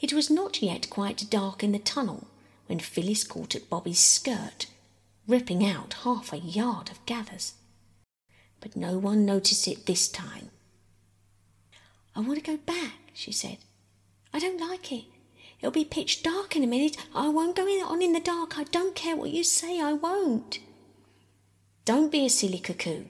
It 0.00 0.14
was 0.14 0.30
not 0.30 0.62
yet 0.62 0.88
quite 0.88 1.28
dark 1.28 1.62
in 1.62 1.72
the 1.72 1.78
tunnel 1.78 2.28
when 2.66 2.78
Phyllis 2.78 3.24
caught 3.24 3.54
at 3.54 3.68
Bobbie's 3.68 3.98
skirt, 3.98 4.66
ripping 5.26 5.64
out 5.64 5.94
half 6.04 6.32
a 6.32 6.38
yard 6.38 6.90
of 6.90 7.04
gathers. 7.06 7.54
But 8.60 8.76
no 8.76 8.98
one 8.98 9.24
noticed 9.24 9.68
it 9.68 9.86
this 9.86 10.08
time. 10.08 10.50
I 12.16 12.20
want 12.20 12.36
to 12.36 12.50
go 12.50 12.56
back, 12.58 13.10
she 13.12 13.32
said. 13.32 13.58
I 14.32 14.38
don't 14.38 14.60
like 14.60 14.92
it. 14.92 15.04
It'll 15.58 15.70
be 15.70 15.84
pitch 15.84 16.22
dark 16.22 16.56
in 16.56 16.64
a 16.64 16.66
minute. 16.66 16.96
I 17.14 17.28
won't 17.28 17.56
go 17.56 17.66
in 17.66 17.82
on 17.82 18.02
in 18.02 18.12
the 18.12 18.20
dark. 18.20 18.58
I 18.58 18.64
don't 18.64 18.94
care 18.94 19.16
what 19.16 19.30
you 19.30 19.42
say. 19.42 19.80
I 19.80 19.92
won't. 19.92 20.58
Don't 21.84 22.12
be 22.12 22.24
a 22.24 22.30
silly 22.30 22.58
cuckoo, 22.58 23.04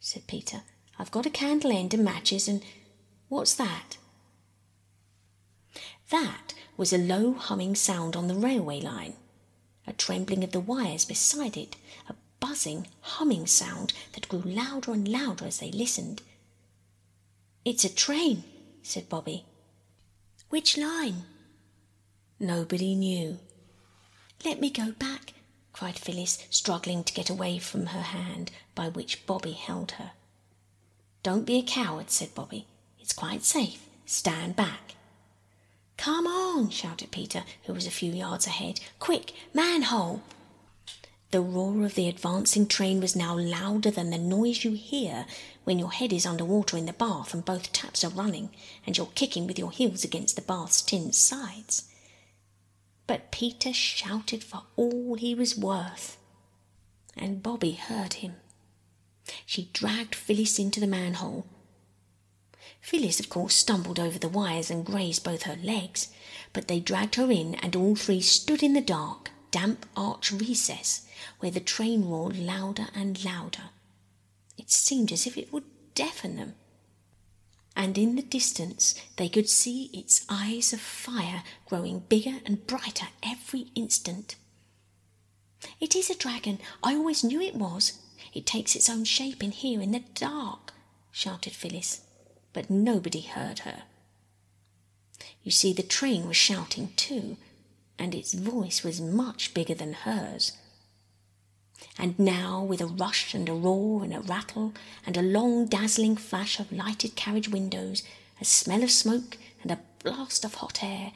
said 0.00 0.26
Peter. 0.26 0.62
I've 0.98 1.10
got 1.10 1.26
a 1.26 1.30
candle 1.30 1.72
end 1.72 1.94
and 1.94 2.04
matches, 2.04 2.48
and 2.48 2.62
what's 3.28 3.54
that? 3.54 3.98
That 6.10 6.54
was 6.76 6.92
a 6.92 6.98
low 6.98 7.32
humming 7.32 7.74
sound 7.74 8.16
on 8.16 8.28
the 8.28 8.34
railway 8.34 8.80
line, 8.80 9.14
a 9.86 9.92
trembling 9.92 10.44
of 10.44 10.52
the 10.52 10.60
wires 10.60 11.04
beside 11.04 11.56
it, 11.56 11.76
a 12.08 12.14
buzzing, 12.40 12.86
humming 13.00 13.46
sound 13.46 13.92
that 14.12 14.28
grew 14.28 14.40
louder 14.40 14.92
and 14.92 15.08
louder 15.08 15.46
as 15.46 15.58
they 15.58 15.70
listened. 15.70 16.22
It's 17.64 17.84
a 17.84 17.94
train, 17.94 18.44
said 18.82 19.08
Bobbie. 19.08 19.44
Which 20.48 20.76
line? 20.76 21.24
Nobody 22.38 22.94
knew. 22.94 23.38
Let 24.44 24.60
me 24.60 24.70
go 24.70 24.92
back, 24.92 25.32
cried 25.72 25.98
Phyllis, 25.98 26.46
struggling 26.50 27.02
to 27.04 27.14
get 27.14 27.30
away 27.30 27.58
from 27.58 27.86
her 27.86 28.02
hand 28.02 28.50
by 28.74 28.88
which 28.88 29.26
Bobbie 29.26 29.52
held 29.52 29.92
her. 29.92 30.12
Don't 31.22 31.46
be 31.46 31.58
a 31.58 31.62
coward, 31.62 32.10
said 32.10 32.34
Bobbie. 32.34 32.66
It's 33.00 33.12
quite 33.12 33.42
safe. 33.42 33.84
Stand 34.04 34.54
back. 34.54 34.94
Come 35.96 36.26
on, 36.26 36.70
shouted 36.70 37.10
Peter, 37.10 37.44
who 37.64 37.72
was 37.72 37.86
a 37.86 37.90
few 37.90 38.12
yards 38.12 38.46
ahead. 38.46 38.80
Quick, 38.98 39.32
manhole! 39.54 40.22
The 41.30 41.40
roar 41.40 41.84
of 41.84 41.94
the 41.94 42.08
advancing 42.08 42.66
train 42.66 43.00
was 43.00 43.16
now 43.16 43.36
louder 43.36 43.90
than 43.90 44.10
the 44.10 44.18
noise 44.18 44.64
you 44.64 44.72
hear 44.72 45.26
when 45.64 45.78
your 45.78 45.92
head 45.92 46.12
is 46.12 46.24
under 46.24 46.44
water 46.44 46.76
in 46.76 46.86
the 46.86 46.92
bath 46.92 47.34
and 47.34 47.44
both 47.44 47.72
taps 47.72 48.04
are 48.04 48.10
running 48.10 48.50
and 48.86 48.96
you're 48.96 49.10
kicking 49.14 49.46
with 49.46 49.58
your 49.58 49.72
heels 49.72 50.04
against 50.04 50.36
the 50.36 50.42
bath's 50.42 50.80
tin 50.82 51.12
sides 51.12 51.90
but 53.06 53.30
Peter 53.30 53.72
shouted 53.72 54.42
for 54.42 54.62
all 54.76 55.14
he 55.14 55.34
was 55.34 55.56
worth, 55.56 56.16
and 57.16 57.42
Bobbie 57.42 57.72
heard 57.72 58.14
him. 58.14 58.36
She 59.44 59.70
dragged 59.72 60.14
Phyllis 60.14 60.58
into 60.58 60.80
the 60.80 60.86
manhole. 60.86 61.46
Phyllis, 62.86 63.18
of 63.18 63.28
course, 63.28 63.54
stumbled 63.54 63.98
over 63.98 64.18
the 64.18 64.28
wires 64.28 64.70
and 64.70 64.86
grazed 64.86 65.24
both 65.24 65.42
her 65.42 65.58
legs, 65.62 66.08
but 66.52 66.68
they 66.68 66.78
dragged 66.78 67.16
her 67.16 67.30
in, 67.30 67.56
and 67.56 67.74
all 67.74 67.96
three 67.96 68.20
stood 68.20 68.62
in 68.62 68.74
the 68.74 68.80
dark, 68.80 69.30
damp 69.50 69.86
arch 69.96 70.30
recess 70.30 71.04
where 71.40 71.50
the 71.50 71.60
train 71.60 72.04
roared 72.04 72.38
louder 72.38 72.86
and 72.94 73.24
louder. 73.24 73.70
It 74.56 74.70
seemed 74.70 75.10
as 75.10 75.26
if 75.26 75.36
it 75.36 75.52
would 75.52 75.64
deafen 75.94 76.36
them 76.36 76.54
and 77.76 77.98
in 77.98 78.16
the 78.16 78.22
distance 78.22 78.94
they 79.16 79.28
could 79.28 79.48
see 79.48 79.90
its 79.92 80.24
eyes 80.30 80.72
of 80.72 80.80
fire 80.80 81.42
growing 81.66 82.00
bigger 82.08 82.40
and 82.46 82.66
brighter 82.66 83.08
every 83.22 83.66
instant. 83.74 84.36
It 85.78 85.94
is 85.94 86.08
a 86.08 86.14
dragon. 86.14 86.58
I 86.82 86.94
always 86.94 87.22
knew 87.22 87.40
it 87.40 87.54
was. 87.54 87.98
It 88.32 88.46
takes 88.46 88.74
its 88.74 88.88
own 88.88 89.04
shape 89.04 89.42
in 89.42 89.52
here 89.52 89.80
in 89.80 89.92
the 89.92 90.04
dark, 90.14 90.72
shouted 91.10 91.52
Phyllis, 91.52 92.00
but 92.56 92.70
nobody 92.70 93.20
heard 93.20 93.58
her. 93.60 93.82
You 95.42 95.50
see, 95.50 95.74
the 95.74 95.82
train 95.82 96.26
was 96.26 96.38
shouting 96.38 96.88
too, 96.96 97.36
and 97.98 98.14
its 98.14 98.32
voice 98.32 98.82
was 98.82 98.98
much 98.98 99.52
bigger 99.52 99.74
than 99.74 99.92
hers. 99.92 100.52
And 101.98 102.18
now, 102.18 102.64
with 102.64 102.80
a 102.80 102.86
rush 102.86 103.34
and 103.34 103.46
a 103.50 103.52
roar 103.52 104.02
and 104.02 104.14
a 104.14 104.20
rattle, 104.20 104.72
and 105.04 105.18
a 105.18 105.22
long 105.22 105.66
dazzling 105.66 106.16
flash 106.16 106.58
of 106.58 106.72
lighted 106.72 107.14
carriage 107.14 107.50
windows, 107.50 108.02
a 108.40 108.46
smell 108.46 108.82
of 108.82 108.90
smoke, 108.90 109.36
and 109.62 109.70
a 109.70 109.80
blast 110.02 110.42
of 110.42 110.54
hot 110.54 110.82
air, 110.82 111.12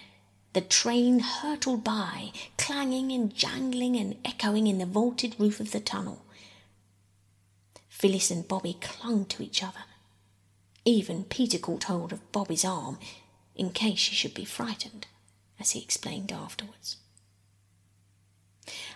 the 0.52 0.60
train 0.60 1.20
hurtled 1.20 1.82
by, 1.82 2.32
clanging 2.58 3.12
and 3.12 3.34
jangling 3.34 3.96
and 3.96 4.16
echoing 4.26 4.66
in 4.66 4.76
the 4.76 4.84
vaulted 4.84 5.36
roof 5.38 5.58
of 5.58 5.70
the 5.70 5.80
tunnel. 5.80 6.22
Phyllis 7.88 8.30
and 8.30 8.46
Bobbie 8.46 8.76
clung 8.78 9.24
to 9.24 9.42
each 9.42 9.62
other. 9.62 9.84
Even 10.84 11.24
Peter 11.24 11.58
caught 11.58 11.84
hold 11.84 12.12
of 12.12 12.32
Bobbie's 12.32 12.64
arm 12.64 12.98
in 13.54 13.70
case 13.70 13.98
she 13.98 14.14
should 14.14 14.34
be 14.34 14.44
frightened, 14.44 15.06
as 15.58 15.72
he 15.72 15.80
explained 15.82 16.32
afterwards. 16.32 16.96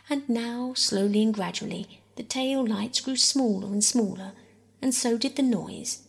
And 0.09 0.29
now, 0.29 0.73
slowly 0.75 1.23
and 1.23 1.35
gradually, 1.35 2.01
the 2.17 2.23
tail 2.23 2.67
lights 2.67 3.01
grew 3.01 3.17
smaller 3.17 3.67
and 3.67 3.83
smaller, 3.83 4.33
and 4.81 4.95
so 4.95 5.19
did 5.19 5.37
the 5.37 5.43
noise, 5.43 6.07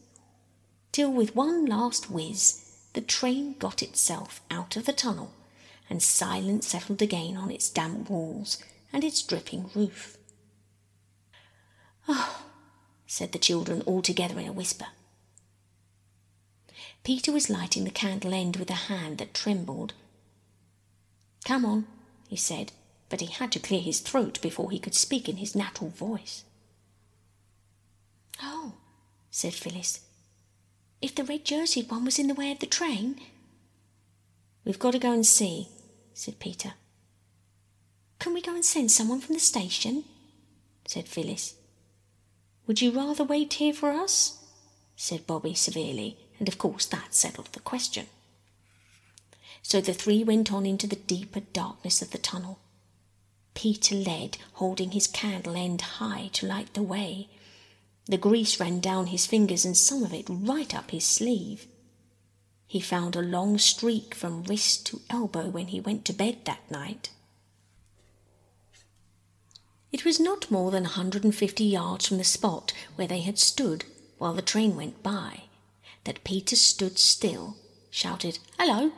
till 0.92 1.12
with 1.12 1.36
one 1.36 1.66
last 1.66 2.10
whiz, 2.10 2.62
the 2.94 3.02
train 3.02 3.56
got 3.60 3.84
itself 3.84 4.42
out 4.50 4.78
of 4.78 4.86
the 4.86 4.94
tunnel, 4.94 5.34
and 5.90 6.02
silence 6.02 6.68
settled 6.68 7.02
again 7.02 7.36
on 7.36 7.52
its 7.52 7.70
damp 7.70 8.10
walls 8.10 8.64
and 8.94 9.04
its 9.04 9.22
dripping 9.22 9.70
roof. 9.76 10.18
Oh, 12.08 12.46
said 13.08 13.32
the 13.32 13.40
children 13.40 13.82
all 13.82 14.02
together 14.02 14.40
in 14.40 14.48
a 14.48 14.54
whisper. 14.54 14.88
Peter 17.06 17.32
was 17.32 17.52
lighting 17.52 17.84
the 17.84 17.91
candle 17.91 18.34
end 18.34 18.58
with 18.58 18.72
a 18.72 18.89
hand 18.89 19.20
that 19.20 19.36
trembled. 19.36 19.94
Come 21.46 21.63
on, 21.63 21.86
he 22.28 22.36
said, 22.36 22.72
but 23.10 23.22
he 23.22 23.28
had 23.28 23.52
to 23.52 23.60
clear 23.60 23.80
his 23.80 24.00
throat 24.00 24.41
before 24.41 24.72
he 24.72 24.80
could 24.80 24.96
speak 24.96 25.30
in 25.30 25.38
his 25.38 25.56
natural 25.56 25.91
voice. 25.91 26.44
Oh, 28.41 28.74
said 29.30 29.54
Phyllis. 29.54 30.00
If 31.00 31.13
the 31.13 31.24
red 31.24 31.46
jerseyed 31.46 31.91
one 31.91 32.06
was 32.06 32.18
in 32.18 32.26
the 32.26 32.34
way 32.34 32.52
of 32.52 32.58
the 32.58 32.65
train. 32.65 33.22
We've 34.63 34.80
got 34.80 34.94
to 34.94 35.00
go 35.00 35.12
and 35.12 35.28
see, 35.28 35.68
said 36.15 36.39
Peter. 36.39 36.74
Can 38.18 38.34
we 38.34 38.41
go 38.41 38.56
and 38.56 38.65
send 38.65 38.89
someone 38.89 39.22
from 39.22 39.36
the 39.36 39.39
station? 39.39 40.06
said 40.88 41.08
Phyllis. 41.08 41.54
Would 42.65 42.82
you 42.82 42.89
rather 42.89 43.24
wait 43.24 43.54
here 43.54 43.74
for 43.76 43.91
us? 43.91 44.44
said 44.96 45.28
Bobbie 45.28 45.54
severely, 45.54 46.18
and 46.39 46.48
of 46.48 46.58
course 46.58 46.86
that 46.86 47.13
settled 47.13 47.52
the 47.54 47.60
question. 47.60 48.08
So 49.62 49.82
the 49.82 49.93
three 49.93 50.24
went 50.24 50.52
on 50.54 50.65
into 50.65 50.88
the 50.88 50.95
deeper 50.95 51.39
darkness 51.39 52.02
of 52.02 52.12
the 52.12 52.17
tunnel. 52.17 52.60
Peter 53.56 53.95
led, 53.95 54.38
holding 54.54 54.91
his 54.91 55.08
candle 55.08 55.56
end 55.56 55.82
high 55.82 56.30
to 56.34 56.45
light 56.45 56.74
the 56.74 56.84
way. 56.84 57.30
The 58.06 58.17
grease 58.17 58.60
ran 58.60 58.80
down 58.80 59.08
his 59.08 59.26
fingers 59.26 59.65
and 59.65 59.76
some 59.76 60.04
of 60.04 60.13
it 60.13 60.28
right 60.30 60.76
up 60.76 60.91
his 60.91 61.06
sleeve. 61.06 61.65
He 62.67 62.80
found 62.80 63.15
a 63.15 63.21
long 63.21 63.58
streak 63.58 64.13
from 64.13 64.43
wrist 64.43 64.86
to 64.88 65.02
elbow 65.10 65.50
when 65.50 65.67
he 65.67 65.80
went 65.80 66.06
to 66.06 66.13
bed 66.13 66.39
that 66.45 66.69
night. 66.69 67.10
It 69.91 70.04
was 70.04 70.19
not 70.19 70.52
more 70.52 70.71
than 70.71 70.86
a 70.86 70.89
hundred 70.89 71.24
and 71.24 71.34
fifty 71.34 71.63
yards 71.63 72.08
from 72.08 72.17
the 72.17 72.24
spot 72.24 72.74
where 72.95 73.08
they 73.08 73.21
had 73.21 73.39
stood 73.39 73.86
while 74.17 74.34
the 74.34 74.41
train 74.41 74.76
went 74.76 75.02
by 75.02 75.43
that 76.06 76.24
Peter 76.24 76.56
stood 76.56 76.98
still, 76.98 77.58
shouted, 77.89 78.39
Hello, 78.58 78.91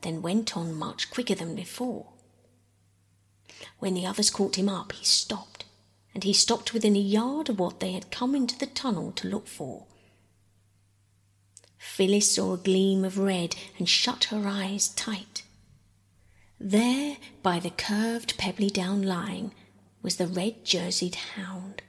then 0.00 0.22
went 0.22 0.56
on 0.56 0.74
much 0.74 1.10
quicker 1.10 1.34
than 1.34 1.54
before. 1.54 2.06
When 3.78 3.94
the 3.94 4.06
others 4.06 4.30
caught 4.30 4.56
him 4.56 4.68
up, 4.68 4.92
he 4.92 5.04
stopped, 5.04 5.64
and 6.14 6.24
he 6.24 6.32
stopped 6.32 6.72
within 6.72 6.96
a 6.96 7.00
yard 7.00 7.48
of 7.48 7.58
what 7.58 7.80
they 7.80 7.92
had 7.92 8.10
come 8.10 8.34
into 8.34 8.58
the 8.58 8.66
tunnel 8.66 9.12
to 9.12 9.28
look 9.28 9.46
for. 9.46 9.86
Phyllis 11.78 12.32
saw 12.34 12.54
a 12.54 12.58
gleam 12.58 13.04
of 13.04 13.18
red 13.18 13.56
and 13.78 13.88
shut 13.88 14.24
her 14.24 14.46
eyes 14.46 14.88
tight. 14.88 15.42
There, 16.58 17.16
by 17.42 17.58
the 17.58 17.70
curved 17.70 18.38
pebbly 18.38 18.70
down 18.70 19.02
line, 19.02 19.52
was 20.02 20.16
the 20.16 20.26
red 20.26 20.64
jerseyed 20.64 21.14
hound. 21.14 21.82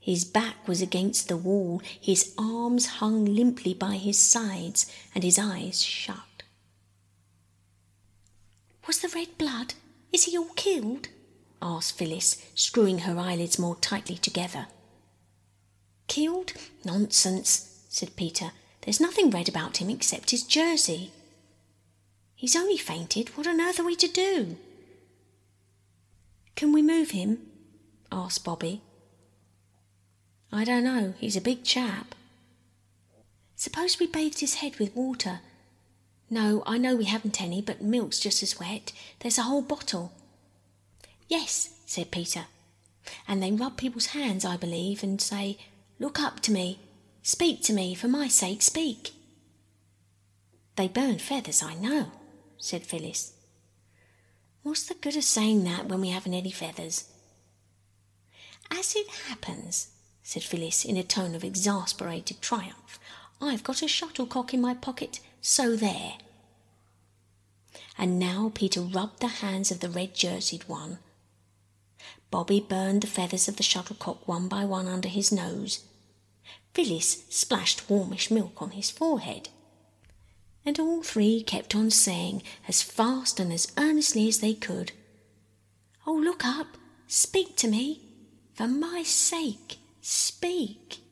His 0.00 0.24
back 0.24 0.66
was 0.66 0.80
against 0.80 1.28
the 1.28 1.36
wall, 1.36 1.82
his 2.00 2.32
arms 2.38 2.86
hung 2.86 3.26
limply 3.26 3.74
by 3.74 3.96
his 3.96 4.18
sides, 4.18 4.90
and 5.14 5.22
his 5.22 5.38
eyes 5.38 5.82
shut. 5.82 6.42
Was 8.86 9.00
the 9.00 9.08
red 9.08 9.36
blood? 9.36 9.74
Is 10.10 10.24
he 10.24 10.38
all 10.38 10.52
killed? 10.56 11.08
asked 11.60 11.96
Phyllis, 11.98 12.42
screwing 12.54 13.00
her 13.00 13.18
eyelids 13.18 13.58
more 13.58 13.76
tightly 13.76 14.16
together. 14.16 14.68
Killed? 16.08 16.54
Nonsense, 16.82 17.84
said 17.90 18.16
Peter. 18.16 18.52
There's 18.80 19.00
nothing 19.00 19.30
red 19.30 19.48
about 19.48 19.76
him 19.76 19.90
except 19.90 20.30
his 20.30 20.42
jersey. 20.42 21.12
He's 22.34 22.56
only 22.56 22.78
fainted. 22.78 23.36
What 23.36 23.46
on 23.46 23.60
earth 23.60 23.78
are 23.78 23.84
we 23.84 23.96
to 23.96 24.08
do? 24.08 24.56
Can 26.56 26.72
we 26.72 26.80
move 26.80 27.10
him? 27.10 27.38
asked 28.10 28.44
Bobbie. 28.44 28.80
I 30.52 30.64
don't 30.64 30.84
know. 30.84 31.14
He's 31.18 31.36
a 31.36 31.40
big 31.40 31.64
chap. 31.64 32.14
Suppose 33.56 33.98
we 33.98 34.06
bathed 34.06 34.40
his 34.40 34.54
head 34.54 34.78
with 34.78 34.96
water. 34.96 35.40
No, 36.28 36.62
I 36.66 36.78
know 36.78 36.96
we 36.96 37.04
haven't 37.04 37.42
any, 37.42 37.60
but 37.60 37.82
milk's 37.82 38.18
just 38.18 38.42
as 38.42 38.58
wet. 38.58 38.92
There's 39.20 39.38
a 39.38 39.42
whole 39.42 39.62
bottle. 39.62 40.12
Yes, 41.28 41.80
said 41.86 42.10
Peter. 42.10 42.46
And 43.28 43.42
they 43.42 43.52
rub 43.52 43.76
people's 43.76 44.06
hands, 44.06 44.44
I 44.44 44.56
believe, 44.56 45.02
and 45.02 45.20
say, 45.20 45.58
Look 45.98 46.18
up 46.18 46.40
to 46.40 46.52
me. 46.52 46.80
Speak 47.22 47.62
to 47.64 47.72
me, 47.72 47.94
for 47.94 48.08
my 48.08 48.28
sake, 48.28 48.62
speak. 48.62 49.10
They 50.76 50.88
burn 50.88 51.18
feathers, 51.18 51.62
I 51.62 51.74
know, 51.74 52.06
said 52.56 52.86
Phyllis. 52.86 53.34
What's 54.62 54.84
the 54.84 54.94
good 54.94 55.16
of 55.16 55.24
saying 55.24 55.64
that 55.64 55.86
when 55.86 56.00
we 56.00 56.08
haven't 56.08 56.34
any 56.34 56.50
feathers? 56.50 57.04
As 58.70 58.94
it 58.96 59.08
happens, 59.28 59.88
said 60.30 60.44
Phyllis 60.44 60.84
in 60.84 60.96
a 60.96 61.02
tone 61.02 61.34
of 61.34 61.42
exasperated 61.42 62.40
triumph, 62.40 63.00
I've 63.40 63.64
got 63.64 63.82
a 63.82 63.88
shuttlecock 63.88 64.54
in 64.54 64.60
my 64.60 64.74
pocket, 64.74 65.18
so 65.40 65.74
there. 65.74 66.18
And 67.98 68.20
now 68.20 68.52
Peter 68.54 68.80
rubbed 68.80 69.18
the 69.18 69.42
hands 69.42 69.72
of 69.72 69.80
the 69.80 69.90
red 69.90 70.14
jerseyed 70.14 70.68
one. 70.68 71.00
Bobbie 72.30 72.60
burned 72.60 73.00
the 73.00 73.08
feathers 73.08 73.48
of 73.48 73.56
the 73.56 73.64
shuttlecock 73.64 74.28
one 74.28 74.46
by 74.46 74.64
one 74.64 74.86
under 74.86 75.08
his 75.08 75.32
nose. 75.32 75.82
Phyllis 76.74 77.24
splashed 77.28 77.90
warmish 77.90 78.30
milk 78.30 78.62
on 78.62 78.70
his 78.70 78.88
forehead. 78.88 79.48
And 80.64 80.78
all 80.78 81.02
three 81.02 81.42
kept 81.42 81.74
on 81.74 81.90
saying 81.90 82.44
as 82.68 82.82
fast 82.82 83.40
and 83.40 83.52
as 83.52 83.72
earnestly 83.76 84.28
as 84.28 84.38
they 84.38 84.54
could, 84.54 84.92
Oh, 86.06 86.14
look 86.14 86.44
up, 86.44 86.78
speak 87.08 87.56
to 87.56 87.66
me, 87.66 88.02
for 88.54 88.68
my 88.68 89.02
sake, 89.02 89.79
speak. 90.00 91.02